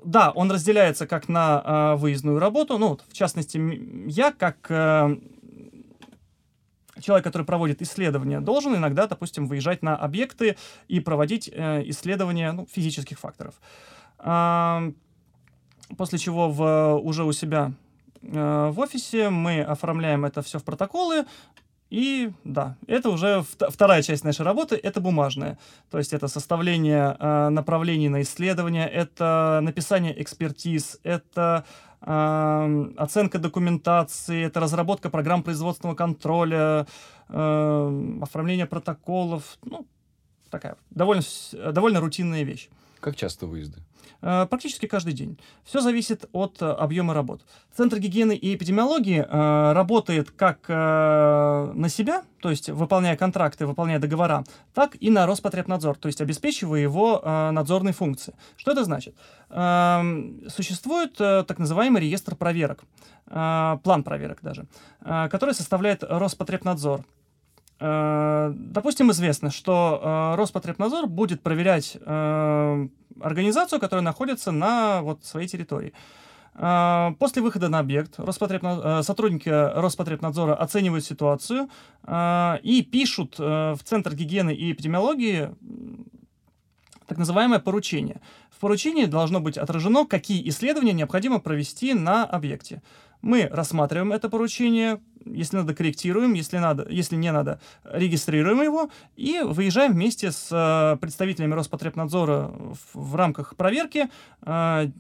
[0.04, 3.58] Да, он разделяется как на э, выездную работу, ну, вот, в частности,
[4.08, 5.18] я как э,
[7.00, 10.58] человек, который проводит исследования, должен иногда, допустим, выезжать на объекты
[10.90, 13.56] и проводить э, исследования ну, физических факторов.
[14.20, 14.92] Э,
[15.98, 17.72] после чего в, уже у себя
[18.22, 21.24] в офисе мы оформляем это все в протоколы,
[21.90, 25.58] и да, это уже вторая часть нашей работы, это бумажная.
[25.90, 31.66] То есть это составление э, направлений на исследования, это написание экспертиз, это
[32.02, 36.86] э, оценка документации, это разработка программ производственного контроля,
[37.28, 39.58] э, оформление протоколов.
[39.64, 39.88] Ну,
[40.52, 41.24] такая довольно,
[41.72, 42.70] довольно рутинная вещь.
[43.00, 43.82] Как часто выезды?
[44.22, 45.38] Э, практически каждый день.
[45.64, 47.42] Все зависит от э, объема работ.
[47.76, 54.44] Центр гигиены и эпидемиологии э, работает как на себя, то есть выполняя контракты, выполняя договора,
[54.74, 58.34] так и на Роспотребнадзор, то есть обеспечивая его надзорные функции.
[58.56, 59.16] Что это значит?
[59.50, 62.84] Эм, существует так называемый реестр проверок,
[63.26, 64.68] план проверок даже,
[65.02, 67.04] который составляет Роспотребнадзор.
[67.80, 71.98] Допустим, известно, что Роспотребнадзор будет проверять
[73.22, 75.94] организацию, которая находится на вот, своей территории.
[76.54, 78.82] После выхода на объект Роспотребнад...
[78.84, 81.70] Э, сотрудники Роспотребнадзора оценивают ситуацию
[82.06, 85.52] и пишут э, в Центр гигиены и эпидемиологии
[87.08, 88.20] так называемое поручение.
[88.50, 92.82] В поручении должно быть отражено, какие исследования необходимо провести на объекте.
[93.22, 99.40] Мы рассматриваем это поручение, если надо, корректируем, если, надо, если не надо, регистрируем его и
[99.44, 104.10] выезжаем вместе с э, представителями Роспотребнадзора в, в рамках проверки,
[104.42, 104.92] э,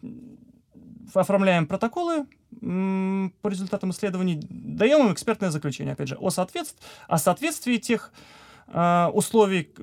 [1.13, 2.25] оформляем протоколы
[2.61, 6.81] по результатам исследований, даем им экспертное заключение, опять же, о, соответств...
[7.07, 8.11] о соответствии тех
[8.67, 9.73] э, условий,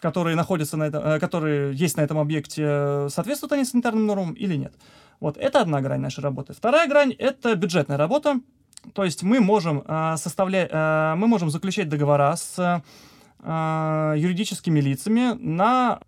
[0.00, 4.74] которые находятся на этом, которые есть на этом объекте, соответствуют они санитарным нормам или нет.
[5.20, 6.54] Вот это одна грань нашей работы.
[6.54, 8.40] Вторая грань это бюджетная работа.
[8.94, 12.82] То есть мы можем э, составлять, э, мы можем заключать договора с
[13.38, 16.00] э, юридическими лицами на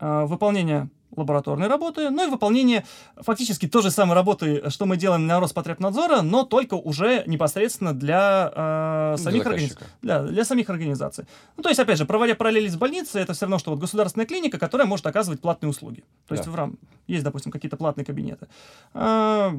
[0.00, 2.84] выполнение лабораторной работы, ну и выполнение
[3.16, 8.52] фактически той же самой работы, что мы делаем на Роспотребнадзора, но только уже непосредственно для,
[8.54, 9.76] э, самих, организ...
[10.02, 11.24] для, для самих организаций.
[11.56, 14.26] Ну, то есть, опять же, проводя параллели с больницей, это все равно, что вот государственная
[14.26, 16.04] клиника, которая может оказывать платные услуги.
[16.26, 16.50] То есть, да.
[16.50, 16.78] в рам...
[17.06, 18.48] есть, допустим, какие-то платные кабинеты.
[18.94, 19.52] Э,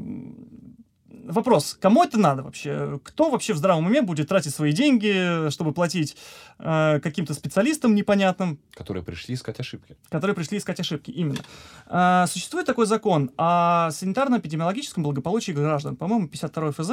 [1.10, 3.00] вопрос, кому это надо вообще?
[3.04, 6.18] Кто вообще в здравом уме будет тратить свои деньги, чтобы платить
[6.60, 8.60] э, каким-то специалистам непонятным?
[8.74, 9.98] Которые пришли искать ошибки.
[10.10, 11.40] Которые пришли искать ошибки, именно.
[11.88, 16.92] Э, существует такой закон о санитарно-эпидемиологическом благополучии граждан, по-моему, 52 ФЗ,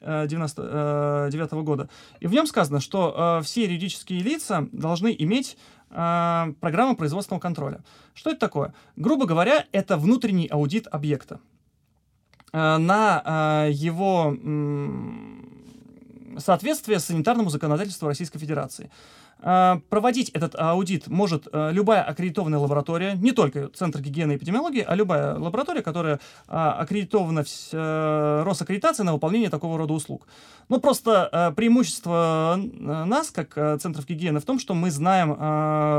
[0.00, 1.88] 99 -го года.
[2.20, 5.56] И в нем сказано, что э, все юридические лица должны иметь
[5.90, 7.84] э, программу производственного контроля.
[8.14, 8.74] Что это такое?
[8.96, 11.40] Грубо говоря, это внутренний аудит объекта.
[12.52, 14.36] Э, на э, его
[16.38, 18.90] соответствие санитарному законодательству Российской Федерации.
[19.40, 24.94] Э, проводить этот аудит может любая аккредитованная лаборатория, не только Центр гигиены и эпидемиологии, а
[24.94, 30.26] любая лаборатория, которая аккредитована в Росаккредитации на выполнение такого рода услуг.
[30.68, 35.34] Но просто преимущество нас, как Центров гигиены, в том, что мы знаем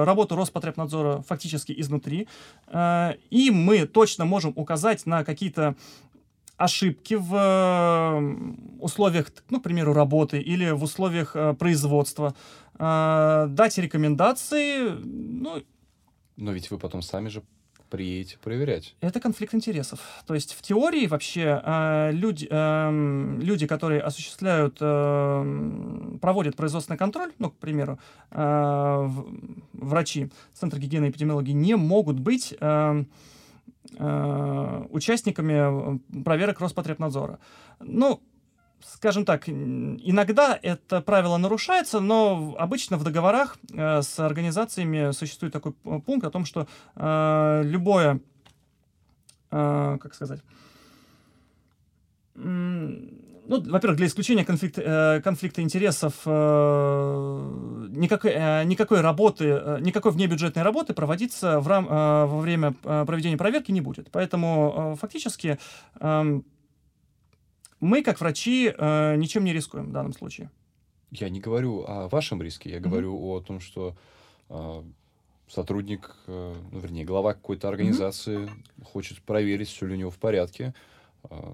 [0.05, 2.27] работу Роспотребнадзора фактически изнутри,
[3.29, 5.75] и мы точно можем указать на какие-то
[6.63, 8.37] ошибки в
[8.79, 12.33] условиях, ну, к примеру, работы или в условиях э, производства,
[12.79, 15.63] э, дать рекомендации, ну...
[16.35, 17.43] Но ведь вы потом сами же
[17.89, 18.95] приедете проверять.
[19.01, 19.99] Это конфликт интересов.
[20.25, 27.31] То есть в теории вообще э, люди, э, люди, которые осуществляют, э, проводят производственный контроль,
[27.39, 27.99] ну, к примеру,
[28.31, 29.09] э,
[29.73, 32.55] врачи Центра гигиены и эпидемиологии не могут быть...
[32.59, 33.03] Э, Э,
[33.99, 37.39] участниками э, проверок Роспотребнадзора.
[37.79, 38.21] Ну,
[38.85, 45.73] скажем так, иногда это правило нарушается, но обычно в договорах э, с организациями существует такой
[45.73, 48.19] пункт о том, что э, любое,
[49.51, 50.41] э, как сказать,
[53.45, 54.81] ну, во-первых, для исключения конфликта,
[55.17, 61.87] э, конфликта интересов э, никакой, э, никакой работы, э, никакой внебюджетной работы проводиться в рам,
[61.87, 64.09] э, во время э, проведения проверки не будет.
[64.11, 65.59] Поэтому э, фактически
[65.99, 66.41] э,
[67.79, 70.49] мы, как врачи, э, ничем не рискуем в данном случае.
[71.11, 73.37] Я не говорю о вашем риске, я говорю mm-hmm.
[73.37, 73.95] о том, что
[74.49, 74.83] э,
[75.49, 78.83] сотрудник, э, ну, вернее, глава какой-то организации mm-hmm.
[78.85, 80.73] хочет проверить, все ли у него в порядке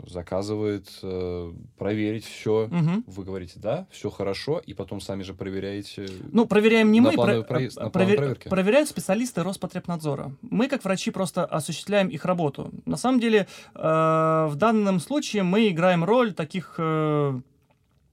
[0.07, 2.65] заказывает э, проверить все.
[2.65, 3.03] Угу.
[3.07, 6.07] Вы говорите, да, все хорошо, и потом сами же проверяете.
[6.31, 10.31] Ну, проверяем не мы, про- про- на провер- проверяют специалисты Роспотребнадзора.
[10.41, 12.71] Мы, как врачи, просто осуществляем их работу.
[12.85, 17.39] На самом деле, э, в данном случае мы играем роль таких э,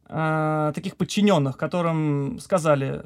[0.09, 3.05] э, таких подчиненных, которым сказали,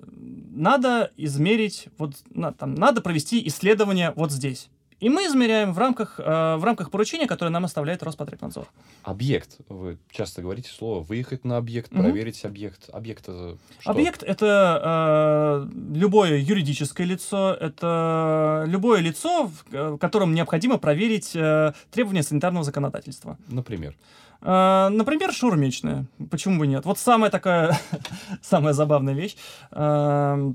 [0.50, 4.68] надо измерить, вот, на, там, надо провести исследование вот здесь.
[5.00, 8.68] И мы измеряем в рамках, э, в рамках поручения, которое нам оставляет Роспотребнадзор.
[9.02, 9.58] Объект.
[9.68, 12.02] Вы часто говорите слово «выехать на объект», угу.
[12.02, 12.90] «проверить объект».
[12.92, 13.90] Объект это что?
[13.90, 21.72] Объект— это э, любое юридическое лицо, это любое лицо, в э, котором необходимо проверить э,
[21.90, 23.38] требования санитарного законодательства.
[23.48, 23.96] Например?
[24.42, 26.06] Uh, например, шаурмечная.
[26.30, 26.86] Почему бы нет?
[26.86, 27.78] Вот самая такая,
[28.42, 29.36] самая забавная вещь.
[29.70, 30.54] Uh,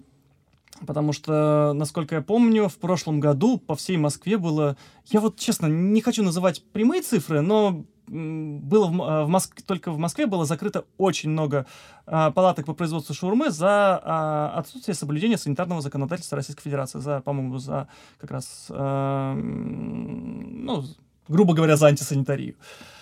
[0.86, 4.76] Потому что, насколько я помню, в прошлом году по всей Москве было...
[5.06, 9.62] Я вот, честно, не хочу называть прямые цифры, но было в, а, в Моск...
[9.64, 11.66] только в Москве было закрыто очень много
[12.06, 17.58] а, палаток по производству шаурмы за а, отсутствие соблюдения санитарного законодательства Российской Федерации, за, по-моему,
[17.58, 17.88] за
[18.20, 20.84] как раз, а, ну,
[21.28, 22.56] грубо говоря, за антисанитарию.
[22.60, 22.95] А,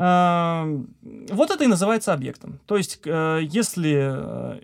[0.00, 2.58] вот это и называется объектом.
[2.64, 4.60] То есть, э, если э,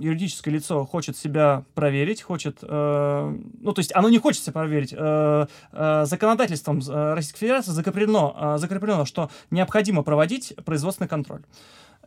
[0.00, 4.90] юридическое лицо хочет себя проверить, хочет, э, ну, то есть оно не хочет себя проверить,
[4.90, 11.42] законодательством Российской Федерации закреплено, закреплено, что необходимо проводить производственный контроль.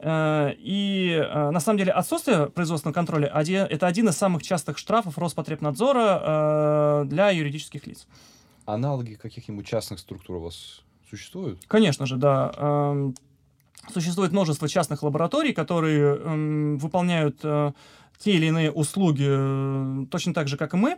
[0.03, 7.29] И на самом деле отсутствие производственного контроля это один из самых частых штрафов Роспотребнадзора для
[7.31, 8.05] юридических лиц.
[8.65, 11.63] Аналоги каких-нибудь частных структур у вас существуют?
[11.67, 12.51] Конечно же, да.
[12.57, 13.15] Эм,
[13.93, 17.71] Существует множество частных лабораторий, которые э, выполняют э,
[18.17, 20.97] те или иные услуги э, точно так же, как и мы.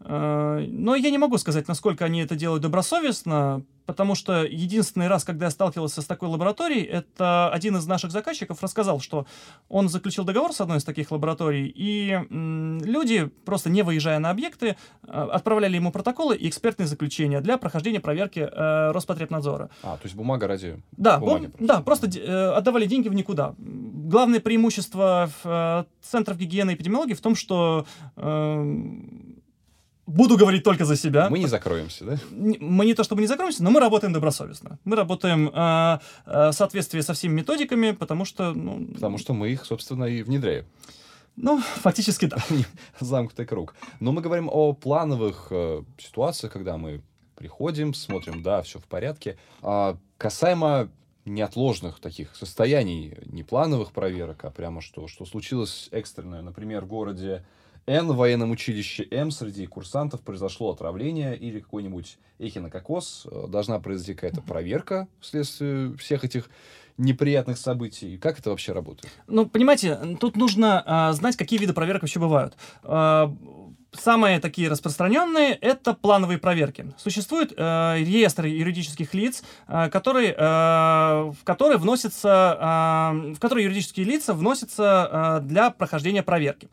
[0.00, 5.24] Э, но я не могу сказать, насколько они это делают добросовестно, потому что единственный раз,
[5.24, 9.26] когда я сталкивался с такой лабораторией, это один из наших заказчиков рассказал, что
[9.68, 14.76] он заключил договор с одной из таких лабораторий, и люди, просто не выезжая на объекты,
[15.02, 19.70] э, отправляли ему протоколы и экспертные заключения для прохождения проверки э, Роспотребнадзора.
[19.82, 21.66] А, то есть бумага ради да, бумаги просто.
[21.66, 23.54] Да, просто э, отдавали деньги в никуда.
[23.58, 27.86] Главное преимущество в, э, центров гигиены и эпидемиологии в том, что
[28.16, 28.86] э,
[30.10, 31.28] буду говорить только за себя.
[31.30, 32.18] Мы не закроемся, да?
[32.30, 34.78] Мы не то чтобы не закроемся, но мы работаем добросовестно.
[34.84, 38.52] Мы работаем э, э, в соответствии со всеми методиками, потому что...
[38.52, 40.66] Ну, потому что мы их, собственно, и внедряем.
[41.36, 42.38] Ну, фактически да.
[43.00, 43.74] Замкнутый круг.
[44.00, 47.02] Но мы говорим о плановых э, ситуациях, когда мы
[47.36, 49.38] приходим, смотрим, да, все в порядке.
[49.62, 50.90] А касаемо
[51.24, 57.44] неотложных таких состояний, не плановых проверок, а прямо что, что случилось экстренное, например, в городе
[57.86, 63.26] Н в военном училище М среди курсантов произошло отравление или какой-нибудь эхинококоз.
[63.30, 66.50] Э, должна произойти какая-то проверка вследствие всех этих
[66.98, 68.18] неприятных событий.
[68.18, 69.12] Как это вообще работает?
[69.26, 72.56] Ну, понимаете, тут нужно а, знать, какие виды проверок вообще бывают.
[72.82, 73.34] А,
[73.92, 76.94] Самые такие распространенные— это плановые проверки.
[76.96, 84.06] Существует э, реестр юридических лиц, э, который, э, в который вносится, э, в который юридические
[84.06, 86.68] лица вносятся э, для прохождения проверки.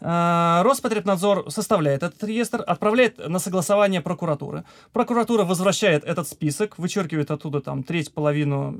[0.00, 4.64] Э, Роспотребнадзор составляет этот реестр, отправляет на согласование прокуратуры.
[4.92, 8.76] Прокуратура возвращает этот список, вычеркивает оттуда там треть, половину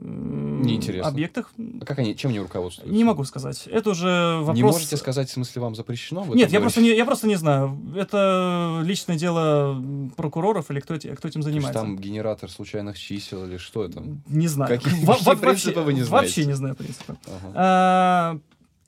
[1.02, 1.46] объектов.
[1.80, 2.94] А как они, чем они руководствуются?
[2.94, 3.66] Не могу сказать.
[3.66, 4.56] Это уже вопрос...
[4.56, 6.24] Не можете сказать, в смысле, вам запрещено?
[6.34, 7.78] Нет, я просто, не, я просто не знаю.
[7.96, 9.82] Это личное дело
[10.16, 11.80] прокуроров или кто, кто этим занимается.
[11.80, 14.02] там генератор случайных чисел или что это?
[14.26, 14.80] Не знаю.
[14.80, 16.26] Какие Во принципы вы не знаете?
[16.26, 17.16] Вообще не знаю принципы.
[17.26, 17.52] Ага.
[17.54, 18.38] А,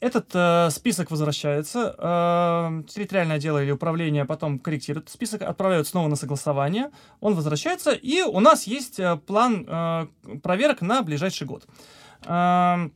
[0.03, 6.16] этот э, список возвращается, э, территориальное дело или управление потом корректирует список, отправляют снова на
[6.16, 6.90] согласование,
[7.20, 10.07] он возвращается, и у нас есть э, план э,
[10.42, 11.68] проверок на ближайший год.
[12.26, 12.88] Э,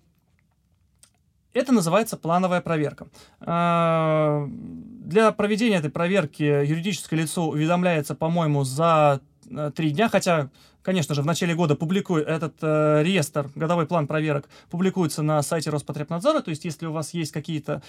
[1.52, 3.07] это называется плановая проверка.
[3.40, 10.50] Э, для проведения этой проверки юридическое лицо уведомляется, по-моему, за э, три дня, хотя
[10.87, 15.70] конечно же, в начале года публикует этот э, реестр, годовой план проверок публикуется на сайте
[15.70, 16.43] Роспотребнадзора.
[16.43, 17.82] То есть, если у вас есть какие-то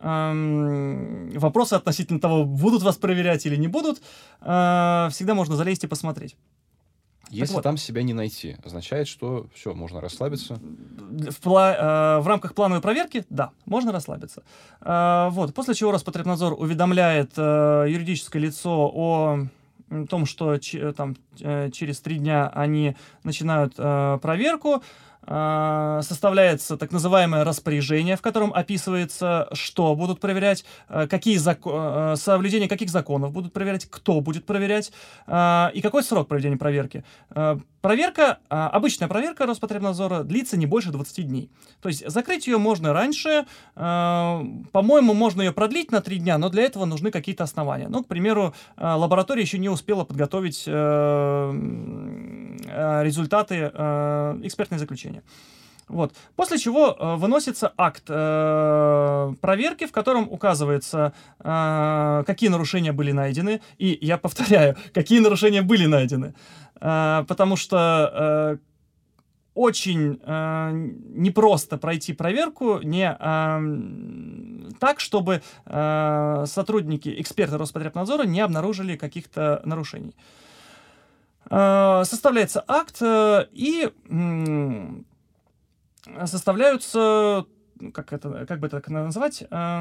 [0.00, 3.98] эм, вопросы относительно того, будут вас проверять или не будут,
[4.40, 6.36] э, всегда можно залезть и посмотреть.
[7.30, 7.64] Если вот.
[7.64, 10.54] там себя не найти, означает, что все, можно расслабиться?
[10.54, 14.44] В, пла- э, в рамках плановой проверки, да, можно расслабиться.
[14.80, 19.48] Э, вот, после чего Роспотребнадзор уведомляет э, юридическое лицо о
[20.06, 20.58] том, что
[20.96, 24.82] там, э, через три дня они начинают э, проверку,
[25.26, 32.68] составляется так называемое распоряжение, в котором описывается, что будут проверять, э, какие зако- э, соблюдение
[32.68, 34.92] каких законов будут проверять, кто будет проверять
[35.26, 37.04] а, и какой срок проведения проверки.
[37.30, 41.50] Э, проверка, а, обычная проверка Роспотребнадзора длится не больше 20 дней.
[41.80, 43.44] То есть закрыть ее можно раньше,
[43.74, 47.88] по-моему, можно ее продлить на 3 дня, но для этого нужны какие-то основания.
[47.88, 50.64] Ну, к примеру, лаборатория еще не успела подготовить
[53.02, 53.70] результаты
[54.42, 55.22] экспертной заключения решения.
[55.88, 56.14] Вот.
[56.36, 63.60] После чего э, выносится акт э, проверки, в котором указывается, э, какие нарушения были найдены.
[63.78, 66.34] И я повторяю, какие нарушения были найдены.
[66.80, 67.76] Э, потому что
[68.14, 68.56] э,
[69.54, 78.96] очень э, непросто пройти проверку не э, так, чтобы э, сотрудники, эксперты Роспотребнадзора не обнаружили
[78.96, 80.14] каких-то нарушений.
[80.16, 80.43] Э,
[81.48, 83.92] составляется акт э, и
[86.24, 87.46] составляются
[87.92, 89.80] как это, как бы это назвать, э,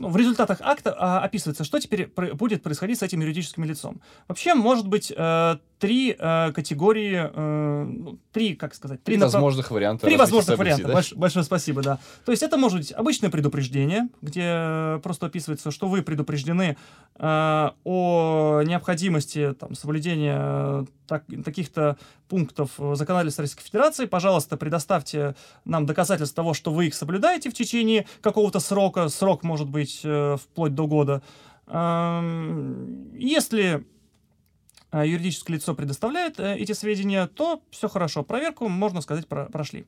[0.00, 4.00] в результатах акта а, описывается, что теперь будет происходить с этим юридическим лицом.
[4.28, 9.34] Вообще, может быть, э, три э, категории, э, ну, три, как сказать, три, три направ...
[9.34, 10.06] возможных варианта.
[10.06, 10.88] Три возможных событий, варианта.
[10.88, 10.92] Да?
[10.94, 11.98] Больш, большое спасибо, да.
[12.24, 16.76] То есть это может быть обычное предупреждение, где просто описывается, что вы предупреждены
[17.16, 21.96] о необходимости там, соблюдения так, таких-то
[22.28, 24.06] пунктов законодательства Российской Федерации.
[24.06, 27.13] Пожалуйста, предоставьте нам доказательства того, что вы их соблюдаете
[27.48, 29.08] в течение какого-то срока.
[29.08, 31.22] Срок может быть э, вплоть до года.
[31.66, 33.84] Эм, если
[34.94, 39.86] а, юридическое лицо предоставляет э, эти сведения, то все хорошо, проверку, можно сказать, про прошли.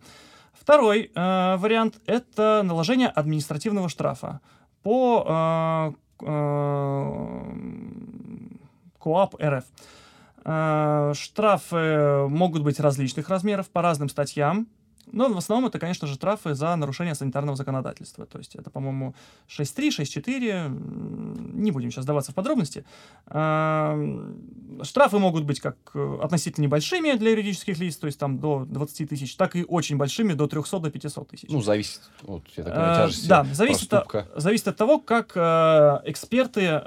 [0.52, 4.40] Второй э, вариант– это наложение административного штрафа
[4.82, 7.42] по э, э,
[8.98, 9.64] КОАП РФ.
[10.44, 14.66] Э, штрафы могут быть различных размеров по разным статьям,
[15.12, 18.26] Но в основном это, конечно же, штрафы за нарушение санитарного законодательства.
[18.26, 19.14] То есть это, по-моему,
[19.48, 21.54] 6.3, 6.4.
[21.54, 22.84] Не будем сейчас даваться в подробности.
[24.82, 29.09] Штрафы могут быть как э, относительно небольшими для юридических лиц, то есть там до 20
[29.09, 31.48] тысяч, так и очень большими, до 300, до 500 тысяч.
[31.48, 35.32] Ну, зависит от, я так понимаю, э, тяжести Да, зависит, от, зависит от того, как
[35.34, 35.40] э,
[36.04, 36.82] эксперты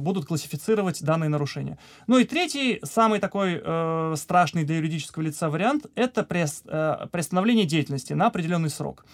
[0.00, 1.78] будут классифицировать данные нарушения.
[2.06, 3.60] Ну и третий, самый такой
[4.16, 6.62] страшный для юридического лица вариант, это пресс,
[7.30, 9.04] приостановление деятельности на определенный срок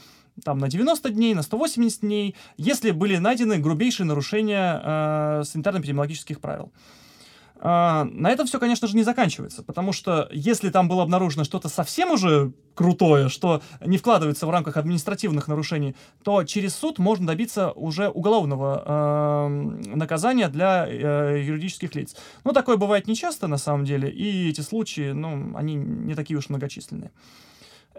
[0.45, 6.73] там на 90 дней, на 180 дней, если были найдены грубейшие нарушения э, санитарно-эпидемиологических правил.
[7.59, 11.71] Э, на этом все, конечно же, не заканчивается, потому что если там было обнаружено что-то
[11.71, 17.71] совсем уже крутое, что не вкладывается в рамках административных нарушений, то через суд можно добиться
[17.73, 19.49] уже уголовного э,
[19.97, 22.15] наказания для э, юридических лиц.
[22.45, 26.51] Но такое бывает нечасто на самом деле, и эти случаи, ну, они не такие уж
[26.51, 27.11] многочисленные.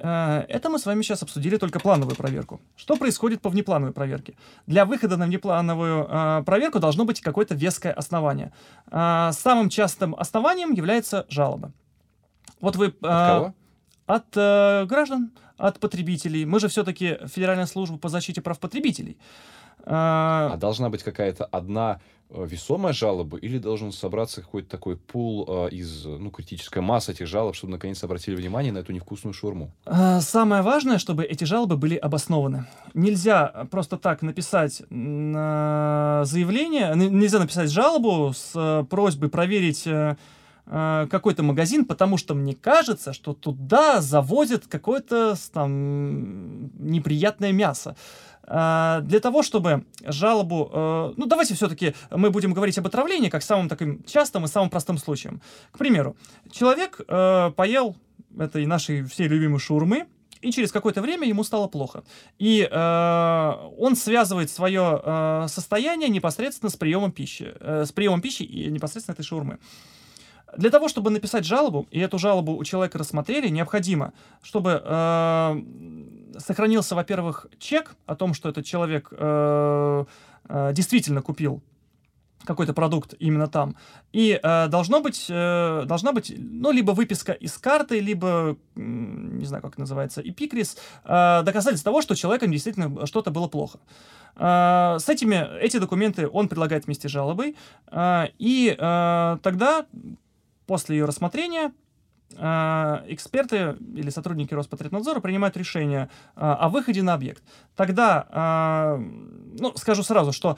[0.02, 2.60] Э, это мы с вами сейчас обсудили только плановую проверку.
[2.76, 4.34] Что происходит по внеплановой проверке?
[4.68, 8.52] Для выхода на внеплановую э, проверку должно быть какое-то веское основание.
[8.92, 11.72] Э, самым частым основанием является жалоба.
[12.62, 12.88] Вот вы...
[12.88, 13.54] От кого?
[14.06, 16.46] От э, граждан, от потребителей.
[16.46, 19.18] Мы же все-таки Федеральная служба по защите прав потребителей.
[19.90, 25.46] А, а должна быть какая-то одна Э, весомая жалоба или должен собраться какой-то такой пул
[25.48, 29.72] э, из, ну, критическая масса этих жалоб, чтобы наконец обратили внимание на эту невкусную шурму?
[29.86, 32.66] А, самое важное, чтобы эти жалобы были обоснованы.
[32.94, 39.88] Нельзя просто так написать заявление, нельзя написать жалобу с э, просьбой проверить
[40.70, 47.96] какой-то магазин, потому что мне кажется, что туда завозят какое-то там неприятное мясо.
[48.48, 50.70] А, для того, чтобы жалобу...
[50.74, 54.70] Э, ну, давайте все-таки мы будем говорить об отравлении как самым таким частым и самым
[54.70, 55.42] простым случаем.
[55.72, 56.16] К примеру,
[56.50, 57.96] человек э, поел
[58.40, 60.08] этой нашей всей любимой шаурмы,
[60.42, 62.04] и через какое-то время ему стало плохо.
[62.38, 68.44] И э, он связывает свое э, состояние непосредственно с приемом пищи, э, с приемом пищи
[68.44, 69.60] и непосредственно этой шаурмы.
[70.56, 75.62] Для того, чтобы написать жалобу, и эту жалобу у человека рассмотрели, необходимо, чтобы э,
[76.38, 80.06] сохранился, во-первых, чек о том, что этот человек э,
[80.50, 81.62] э, действительно купил
[82.46, 83.76] какой-то продукт именно там.
[84.14, 89.62] И э, должно быть, э, должна быть, ну, либо выписка из карты, либо, не знаю,
[89.62, 93.80] как называется, эпикрис, э, доказательство того, что человеком действительно что-то было плохо.
[94.38, 97.56] Э, с этими, эти документы он предлагает вместе с жалобой,
[97.92, 99.86] э, и э, тогда
[100.68, 101.72] После ее рассмотрения
[102.36, 107.42] а, эксперты или сотрудники Роспотребнадзора принимают решение а, о выходе на объект.
[107.76, 110.58] Тогда, а, ну, скажу сразу, что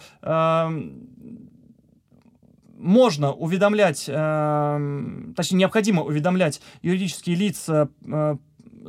[2.77, 7.89] можно уведомлять, точнее, необходимо уведомлять юридические лица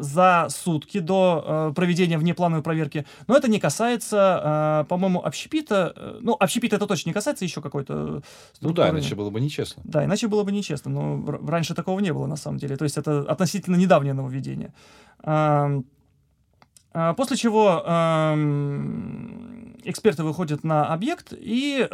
[0.01, 3.07] за сутки до э, проведения внеплановой проверки.
[3.27, 5.93] Но это не касается, э, по-моему, общепита.
[5.95, 8.23] Э, ну, общепита это точно не касается еще какой-то...
[8.61, 9.83] Ну да, иначе было бы нечестно.
[9.85, 10.91] Да, иначе было бы нечестно.
[10.91, 12.77] Но раньше такого не было, на самом деле.
[12.77, 14.73] То есть это относительно недавнее нововведение.
[15.23, 15.83] Э,
[17.17, 17.83] после чего
[19.85, 21.87] эксперты выходят на объект и...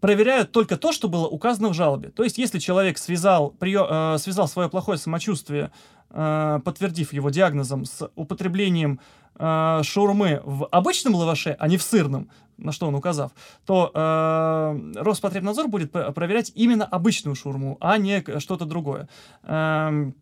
[0.00, 2.10] Проверяют только то, что было указано в жалобе.
[2.10, 5.70] То есть, если человек связал, прием, э, связал свое плохое самочувствие
[6.14, 9.00] Э, подтвердив его диагнозом с употреблением
[9.36, 12.28] э, шаурмы в обычном лаваше, а не в сырном,
[12.58, 13.32] на что он указав,
[13.64, 19.08] то э, Роспотребнадзор будет проверять именно обычную шаурму, а не что-то другое.
[19.44, 20.12] Э,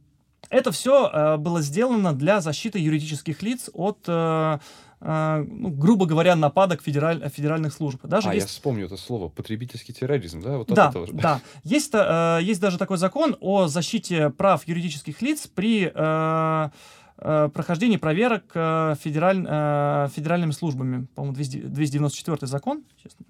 [0.49, 4.59] это все э, было сделано для защиты юридических лиц от э,
[5.01, 8.01] ну, грубо говоря, нападок федераль, федеральных служб.
[8.05, 8.47] Даже а, есть...
[8.47, 10.59] я вспомню это слово, потребительский терроризм, да?
[10.59, 11.41] Вот да, да.
[11.65, 16.71] Есть, э, есть даже такой закон о защите прав юридических лиц при э,
[17.17, 21.07] э, прохождении проверок федераль, федеральными службами.
[21.15, 23.25] По-моему, 294 закон, честно.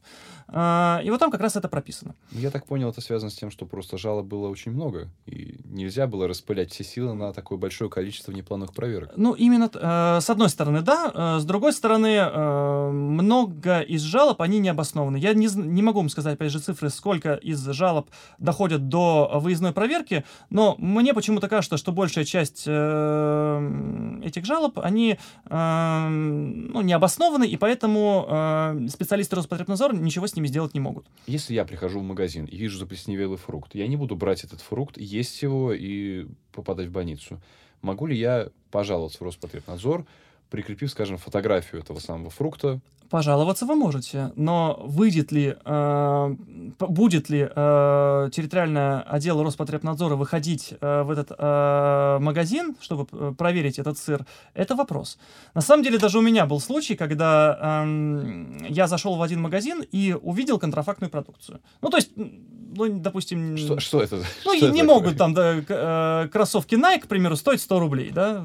[0.53, 2.15] А, и вот там как раз это прописано.
[2.33, 6.07] Я так понял, это связано с тем, что просто жалоб было очень много, и нельзя
[6.07, 9.13] было распылять все силы на такое большое количество неплановых проверок.
[9.17, 11.13] Ну, именно э, с одной стороны, да.
[11.15, 15.19] Э, с другой стороны, э, много из жалоб, они не обоснованы.
[15.19, 19.73] Я не, не могу вам сказать, опять же, цифры, сколько из жалоб доходят до выездной
[19.73, 27.57] проверки, но мне почему-то кажется, что большая часть этих жалоб, они ну, не обоснованы, и
[27.57, 31.07] поэтому специалисты Роспотребнадзора ничего с ними сделать не могут.
[31.27, 34.99] Если я прихожу в магазин и вижу заплесневелый фрукт, я не буду брать этот фрукт,
[34.99, 37.41] есть его и попадать в больницу.
[37.83, 40.07] Могу ли я пожаловаться в Роспотребнадзор,
[40.51, 42.81] прикрепив, скажем, фотографию этого самого фрукта
[43.11, 46.37] Пожаловаться вы можете, но выйдет ли, э,
[46.79, 53.81] будет ли э, территориальный отдел Роспотребнадзора выходить э, в этот э, магазин, чтобы э, проверить
[53.81, 55.19] этот сыр, это вопрос.
[55.55, 59.83] На самом деле даже у меня был случай, когда э, я зашел в один магазин
[59.91, 61.59] и увидел контрафактную продукцию.
[61.83, 63.57] Ну, то есть, ну, допустим...
[63.57, 64.19] Что, что это?
[64.45, 65.19] Ну, что не это могут такое?
[65.19, 68.45] там да, э, кроссовки Nike, к примеру, стоить 100 рублей, да?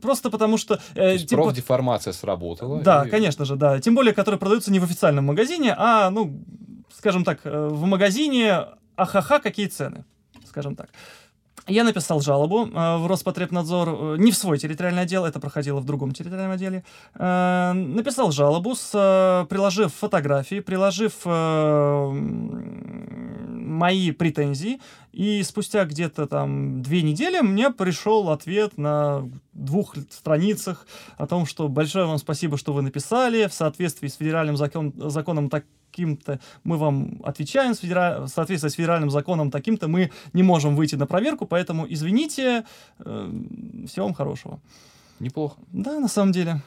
[0.00, 0.80] Просто потому что...
[0.94, 2.80] э, типа- профдеформация сработала.
[2.80, 3.81] да, и- конечно же, да.
[3.82, 6.42] Тем более, которые продаются не в официальном магазине, а, ну,
[6.96, 8.66] скажем так, э, в магазине
[8.96, 10.04] ахаха, какие цены,
[10.46, 10.90] скажем так.
[11.68, 15.84] Я написал жалобу э, в Роспотребнадзор, э, не в свой территориальный отдел, это проходило в
[15.84, 16.84] другом территориальном отделе.
[17.14, 22.10] Э, написал жалобу, с, э, приложив фотографии, приложив э,
[23.72, 24.80] мои претензии,
[25.12, 30.86] и спустя где-то там две недели мне пришел ответ на двух страницах
[31.18, 35.50] о том, что большое вам спасибо, что вы написали, в соответствии с федеральным закон, законом
[35.50, 40.74] таким-то мы вам отвечаем, с федера- в соответствии с федеральным законом таким-то мы не можем
[40.74, 42.64] выйти на проверку, поэтому извините,
[42.98, 43.32] э,
[43.86, 44.60] всего вам хорошего.
[45.22, 45.56] Неплохо.
[45.72, 46.60] Да, на самом деле.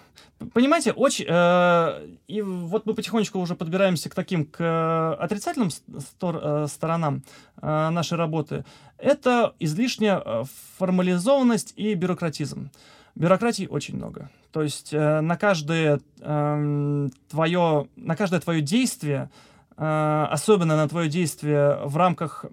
[0.53, 1.25] Понимаете, очень...
[1.27, 7.23] э, и вот мы потихонечку уже подбираемся к таким, к э, отрицательным стор- э, сторонам
[7.61, 8.63] э, нашей работы.
[8.97, 10.43] Это излишняя э,
[10.77, 12.71] формализованность и бюрократизм.
[13.13, 14.29] Бюрократии очень много.
[14.51, 21.09] То есть э, на каждое эм, твое, на каждое твое действие, э, особенно на твое
[21.09, 22.45] действие в рамках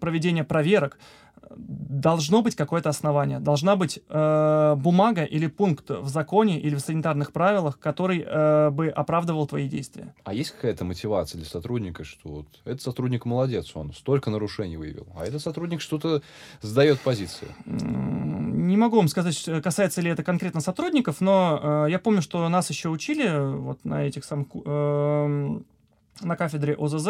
[0.00, 0.98] проведения проверок,
[1.56, 7.32] должно быть какое-то основание, должна быть э, бумага или пункт в законе или в санитарных
[7.32, 10.14] правилах, который э, бы оправдывал твои действия.
[10.24, 15.06] А есть какая-то мотивация для сотрудника, что вот этот сотрудник молодец, он столько нарушений выявил,
[15.16, 16.22] а этот сотрудник что-то
[16.62, 17.50] сдает позицию.
[17.66, 22.22] М, Не могу вам сказать, что касается ли это конкретно сотрудников, но э, я помню,
[22.22, 25.64] что нас еще учили э, вот на этих самых эм,
[26.20, 27.08] на кафедре ОЗЗ,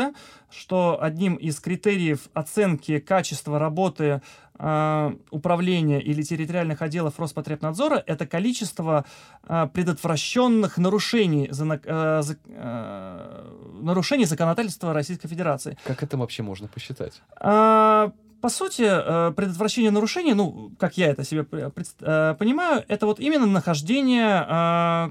[0.51, 4.23] что одним из критериев оценки качества работы
[4.59, 9.05] э, управления или территориальных отделов Роспотребнадзора это количество
[9.49, 15.77] э, предотвращенных нарушений, зана- э, зак- э, нарушений законодательства Российской Федерации.
[15.85, 17.21] Как это вообще можно посчитать?
[17.41, 23.19] А, По сути, э, предотвращение нарушений, ну, как я это себе э, понимаю, это вот
[23.21, 25.11] именно нахождение э,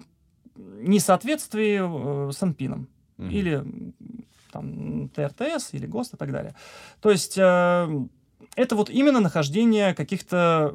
[0.88, 2.88] несоответствий э, с АНПИНом
[3.18, 3.30] Мгм.
[3.30, 3.64] или
[4.52, 6.56] там ТРТС или ГОСТ и так далее.
[7.02, 8.06] То есть э,
[8.56, 10.72] это вот именно нахождение каких-то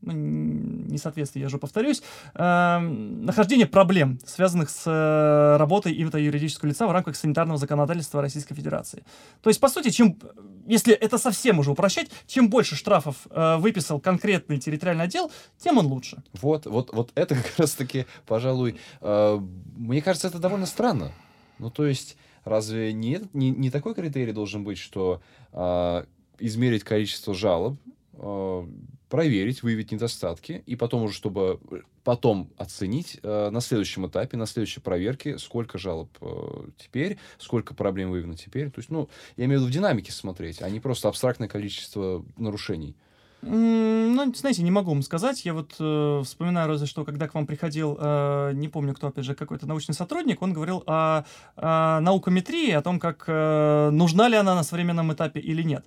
[0.00, 2.02] ну, н- несоответствий, я же повторюсь,
[2.34, 8.54] э, нахождение проблем, связанных с э, работой именно юридического лица в рамках санитарного законодательства Российской
[8.54, 9.04] Федерации.
[9.42, 10.18] То есть, по сути, чем,
[10.66, 15.86] если это совсем уже упрощать, чем больше штрафов э, выписал конкретный территориальный отдел, тем он
[15.86, 16.22] лучше.
[16.40, 19.40] Вот, вот, вот это как раз-таки, пожалуй, э,
[19.76, 21.12] мне кажется, это довольно странно.
[21.58, 25.20] Ну, то есть, разве не, не, не такой критерий должен быть, что
[25.52, 26.04] э,
[26.38, 27.76] измерить количество жалоб,
[28.14, 28.66] э,
[29.08, 31.60] проверить, выявить недостатки, и потом уже, чтобы
[32.04, 38.10] потом оценить э, на следующем этапе, на следующей проверке, сколько жалоб э, теперь, сколько проблем
[38.10, 38.70] выявлено теперь.
[38.70, 42.24] То есть, ну, я имею в виду в динамике смотреть, а не просто абстрактное количество
[42.36, 42.94] нарушений.
[43.40, 45.44] Ну, знаете, не могу вам сказать.
[45.44, 49.24] Я вот э, вспоминаю разве что, когда к вам приходил, э, не помню кто, опять
[49.24, 51.24] же, какой-то научный сотрудник, он говорил о,
[51.56, 55.84] о наукометрии, о том, как э, нужна ли она на современном этапе или нет.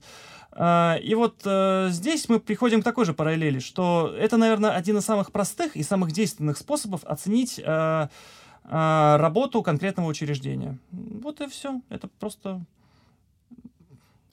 [0.54, 4.98] А, И вот э, здесь мы приходим к такой же параллели, что это, наверное, один
[4.98, 10.78] из самых простых и самых действенных способов оценить э, э, работу конкретного учреждения.
[10.92, 11.82] Вот и все.
[11.90, 12.62] Это просто...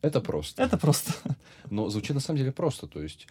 [0.00, 0.62] Это просто.
[0.62, 1.12] Это просто.
[1.70, 2.86] Но звучит на самом деле просто.
[2.86, 3.26] То есть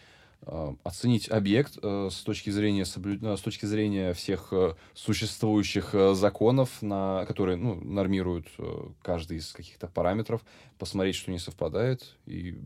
[0.84, 6.82] оценить объект э, с точки зрения э, с точки зрения всех э, существующих э, законов,
[6.82, 10.42] на которые ну, нормируют э, каждый из каких-то параметров,
[10.78, 12.58] посмотреть, что не совпадает и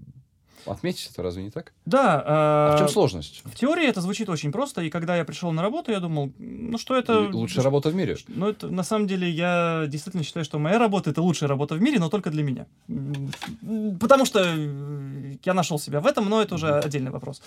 [0.65, 1.73] отметить это, разве не так?
[1.85, 2.23] Да.
[2.25, 3.41] А в чем э, сложность?
[3.45, 6.77] В теории это звучит очень просто, и когда я пришел на работу, я думал, ну
[6.77, 7.13] что это...
[7.13, 8.17] Л- Лучшая работа в мире.
[8.27, 11.81] Ну, это, на самом деле, я действительно считаю, что моя работа это лучшая работа в
[11.81, 12.65] мире, но только для меня.
[13.99, 17.41] Потому что э, я нашел себя в этом, но это уже отдельный вопрос.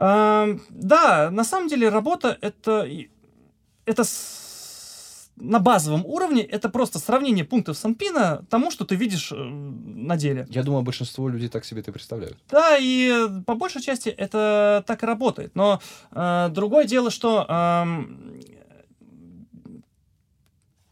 [0.00, 3.08] А, да, на самом деле работа это, и-
[3.84, 4.04] это
[5.40, 10.46] на базовом уровне это просто сравнение пунктов Санпина тому, что ты видишь э, на деле.
[10.50, 12.38] Я думаю, большинство людей так себе это представляют.
[12.50, 15.54] Да, и э, по большей части это так и работает.
[15.54, 15.80] Но
[16.12, 18.40] э, другое дело, что эм,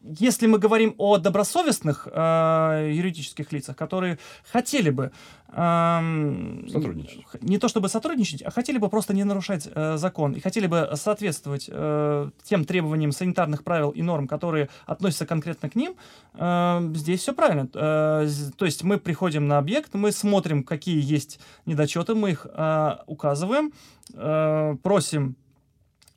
[0.06, 4.18] если мы говорим о добросовестных э, юридических лицах, которые
[4.50, 5.12] хотели бы
[5.48, 7.42] э, сотрудничать.
[7.42, 10.90] не то чтобы сотрудничать, а хотели бы просто не нарушать э, закон и хотели бы
[10.94, 15.96] соответствовать э, тем требованиям санитарных правил и норм, которые относятся конкретно к ним,
[16.34, 17.68] э, здесь все правильно.
[17.74, 22.96] Э, то есть мы приходим на объект, мы смотрим, какие есть недочеты, мы их э,
[23.06, 23.72] указываем,
[24.14, 25.36] э, просим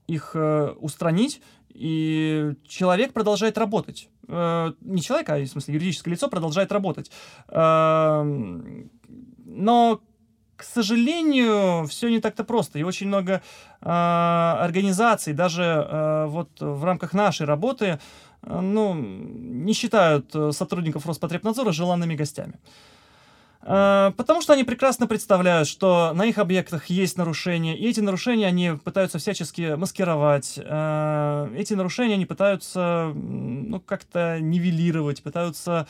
[0.07, 4.09] их э, устранить и человек продолжает работать.
[4.27, 7.11] Э, не человек, а в смысле юридическое лицо продолжает работать.
[7.47, 8.23] Э,
[9.45, 10.01] но,
[10.55, 12.79] к сожалению, все не так-то просто.
[12.79, 13.41] И очень много
[13.81, 17.99] э, организаций, даже э, вот в рамках нашей работы,
[18.41, 22.53] э, ну, не считают сотрудников Роспотребнадзора желанными гостями.
[22.53, 22.98] Э,
[23.61, 28.71] потому что они прекрасно представляют, что на их объектах есть нарушения, и эти нарушения они
[28.83, 30.57] пытаются всячески маскировать.
[30.57, 35.87] Э, эти нарушения они пытаются ну, как-то нивелировать, пытаются...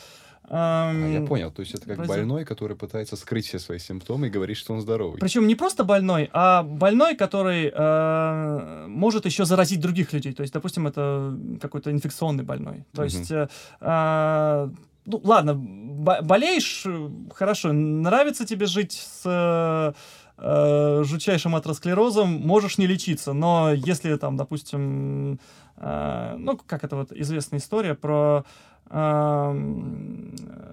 [0.52, 2.16] А, я понял, то есть это как Разве...
[2.16, 5.20] больной, который пытается скрыть все свои симптомы и говорит, что он здоровый.
[5.20, 10.32] Причем не просто больной, а больной, который э, может еще заразить других людей.
[10.32, 12.84] То есть, допустим, это какой-то инфекционный больной.
[12.92, 13.10] То угу.
[13.10, 14.70] есть э,
[15.04, 16.86] ну, ладно, болеешь,
[17.34, 19.94] хорошо, нравится тебе жить с
[20.38, 25.38] э, жутчайшим атеросклерозом, можешь не лечиться, но если там, допустим,
[25.76, 28.44] э, ну, как это вот известная история про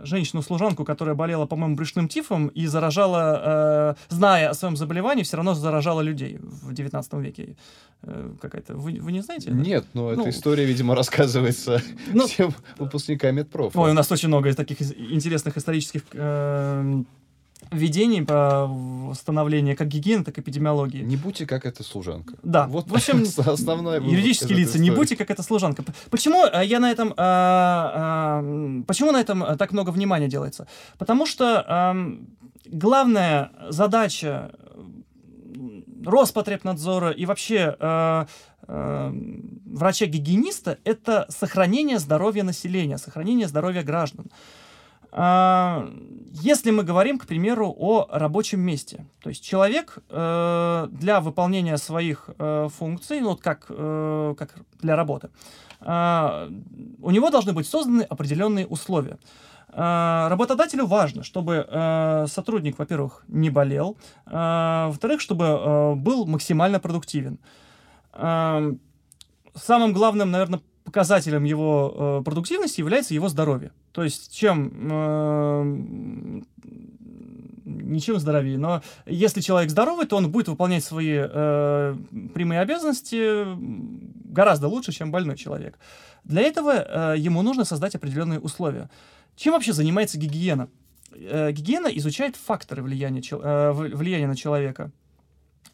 [0.08, 5.54] женщину-служанку, которая болела, по-моему, брюшным тифом и заражала, э, зная о своем заболевании, все равно
[5.54, 7.56] заражала людей в 19 веке.
[8.04, 8.76] Э, какая-то.
[8.76, 9.52] Вы, вы не знаете?
[9.52, 11.82] Нет, но ну, эта история, видимо, рассказывается
[12.14, 13.80] ну, всем выпускникам медпрофа.
[13.80, 17.04] Ой, у нас очень много таких интересных исторических э,
[17.72, 21.02] введений по восстановлению как гигиены, так и эпидемиологии.
[21.02, 22.36] Не будьте как эта служанка.
[22.44, 22.68] Да.
[22.68, 25.84] Вот в общем, основное юридические лица, не будьте как эта служанка.
[26.10, 30.68] Почему э, я на этом, а, а, почему на этом так много внимания делается?
[30.98, 31.96] Потому что а,
[32.66, 34.52] главная задача
[36.06, 38.26] Роспотребнадзора и вообще э,
[38.68, 39.12] э,
[39.66, 44.28] врача-гигиениста это сохранение здоровья населения, сохранение здоровья граждан.
[45.12, 45.90] А,
[46.32, 52.30] если мы говорим, к примеру, о рабочем месте, то есть человек э, для выполнения своих
[52.38, 55.30] э, функций, ну вот как, э, как для работы,
[55.82, 56.52] э,
[57.02, 59.18] у него должны быть созданы определенные условия.
[59.70, 67.40] Э, работодателю важно, чтобы сотрудник, во-первых, не болел, во-вторых, чтобы был максимально продуктивен.
[68.14, 73.72] Самым главным, наверное, показателем его продуктивности является его здоровье.
[73.98, 76.42] То есть чем э,
[77.66, 81.98] ничем здоровее, но если человек здоровый, то он будет выполнять свои э,
[82.36, 83.44] прямые обязанности
[84.32, 85.80] гораздо лучше, чем больной человек.
[86.24, 88.92] Для этого э, ему нужно создать определенные условия.
[89.36, 90.70] Чем вообще занимается гигиена?
[91.14, 94.92] Э, гигиена изучает факторы влияния, э, влияния на человека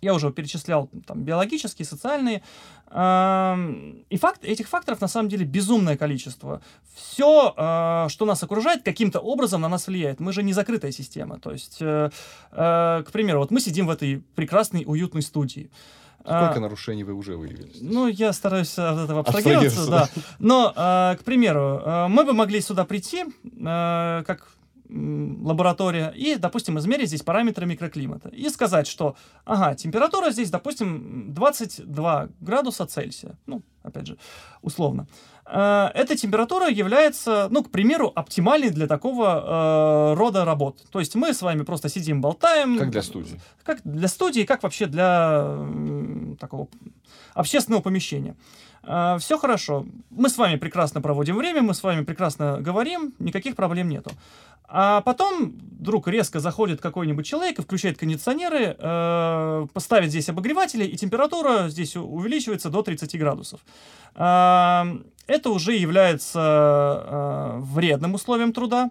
[0.03, 2.43] я уже перечислял там, биологические, социальные.
[2.91, 6.61] И факт, этих факторов на самом деле безумное количество.
[6.93, 10.19] Все, а, что нас окружает, каким-то образом на нас влияет.
[10.19, 11.39] Мы же не закрытая система.
[11.39, 12.11] То есть, э,
[12.51, 15.71] э, к примеру, вот мы сидим в этой прекрасной, уютной студии.
[16.19, 17.69] Сколько а, нарушений вы уже выявили?
[17.69, 17.81] Здесь?
[17.81, 20.09] Ну, я стараюсь от этого абстрагироваться, да.
[20.39, 23.25] Но, а, к примеру, мы бы могли сюда прийти,
[23.59, 24.53] как
[24.93, 29.15] лаборатория и, допустим, измерить здесь параметры микроклимата и сказать, что,
[29.45, 34.17] ага, температура здесь, допустим, 22 градуса Цельсия, ну, опять же,
[34.61, 35.07] условно.
[35.45, 40.79] Э, эта температура является, ну, к примеру, оптимальной для такого э, рода работ.
[40.91, 42.77] То есть мы с вами просто сидим, болтаем.
[42.77, 43.39] Как для студии.
[43.63, 46.67] Как для студии, как вообще для э, такого
[47.33, 48.35] общественного помещения.
[48.83, 49.85] Э, все хорошо.
[50.09, 54.11] Мы с вами прекрасно проводим время, мы с вами прекрасно говорим, никаких проблем нету.
[54.75, 60.95] А потом вдруг резко заходит какой-нибудь человек и включает кондиционеры, э, поставит здесь обогреватели, и
[60.97, 63.59] температура здесь увеличивается до 30 градусов.
[64.15, 64.83] Э,
[65.27, 66.39] это уже является
[67.05, 68.89] э, вредным условием труда.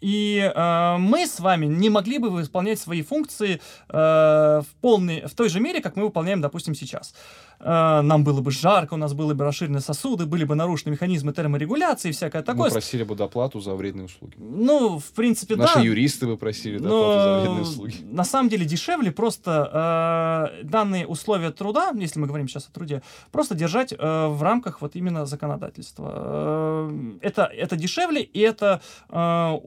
[0.00, 5.34] И э, мы с вами не могли бы выполнять свои функции э, в, полной, в
[5.34, 7.14] той же мере, как мы выполняем, допустим, сейчас.
[7.60, 11.32] Э, нам было бы жарко, у нас были бы расширены сосуды, были бы нарушены механизмы
[11.32, 12.64] терморегуляции и всякое такое.
[12.64, 14.34] Мы просили бы доплату за вредные услуги.
[14.38, 15.78] Ну, в принципе, Наши да.
[15.80, 17.96] Наши юристы бы просили доплату Но, за вредные услуги.
[18.02, 23.02] На самом деле дешевле просто э, данные условия труда, если мы говорим сейчас о труде,
[23.32, 26.12] просто держать э, в рамках вот именно законодательства.
[26.14, 28.80] Э, это, это дешевле, и это
[29.10, 29.58] э,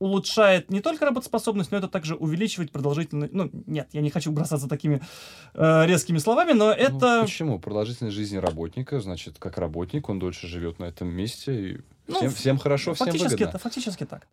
[0.00, 3.32] улучшает не только работоспособность, но это также увеличивает продолжительность.
[3.32, 5.00] Ну, нет, я не хочу бросаться такими
[5.54, 7.18] э, резкими словами, но это...
[7.18, 7.60] Ну, почему?
[7.60, 12.30] Продолжительность жизни работника, значит, как работник, он дольше живет на этом месте, и Ну, всем,
[12.30, 13.44] всем хорошо, всем выгодно.
[13.44, 14.26] это, фактически так.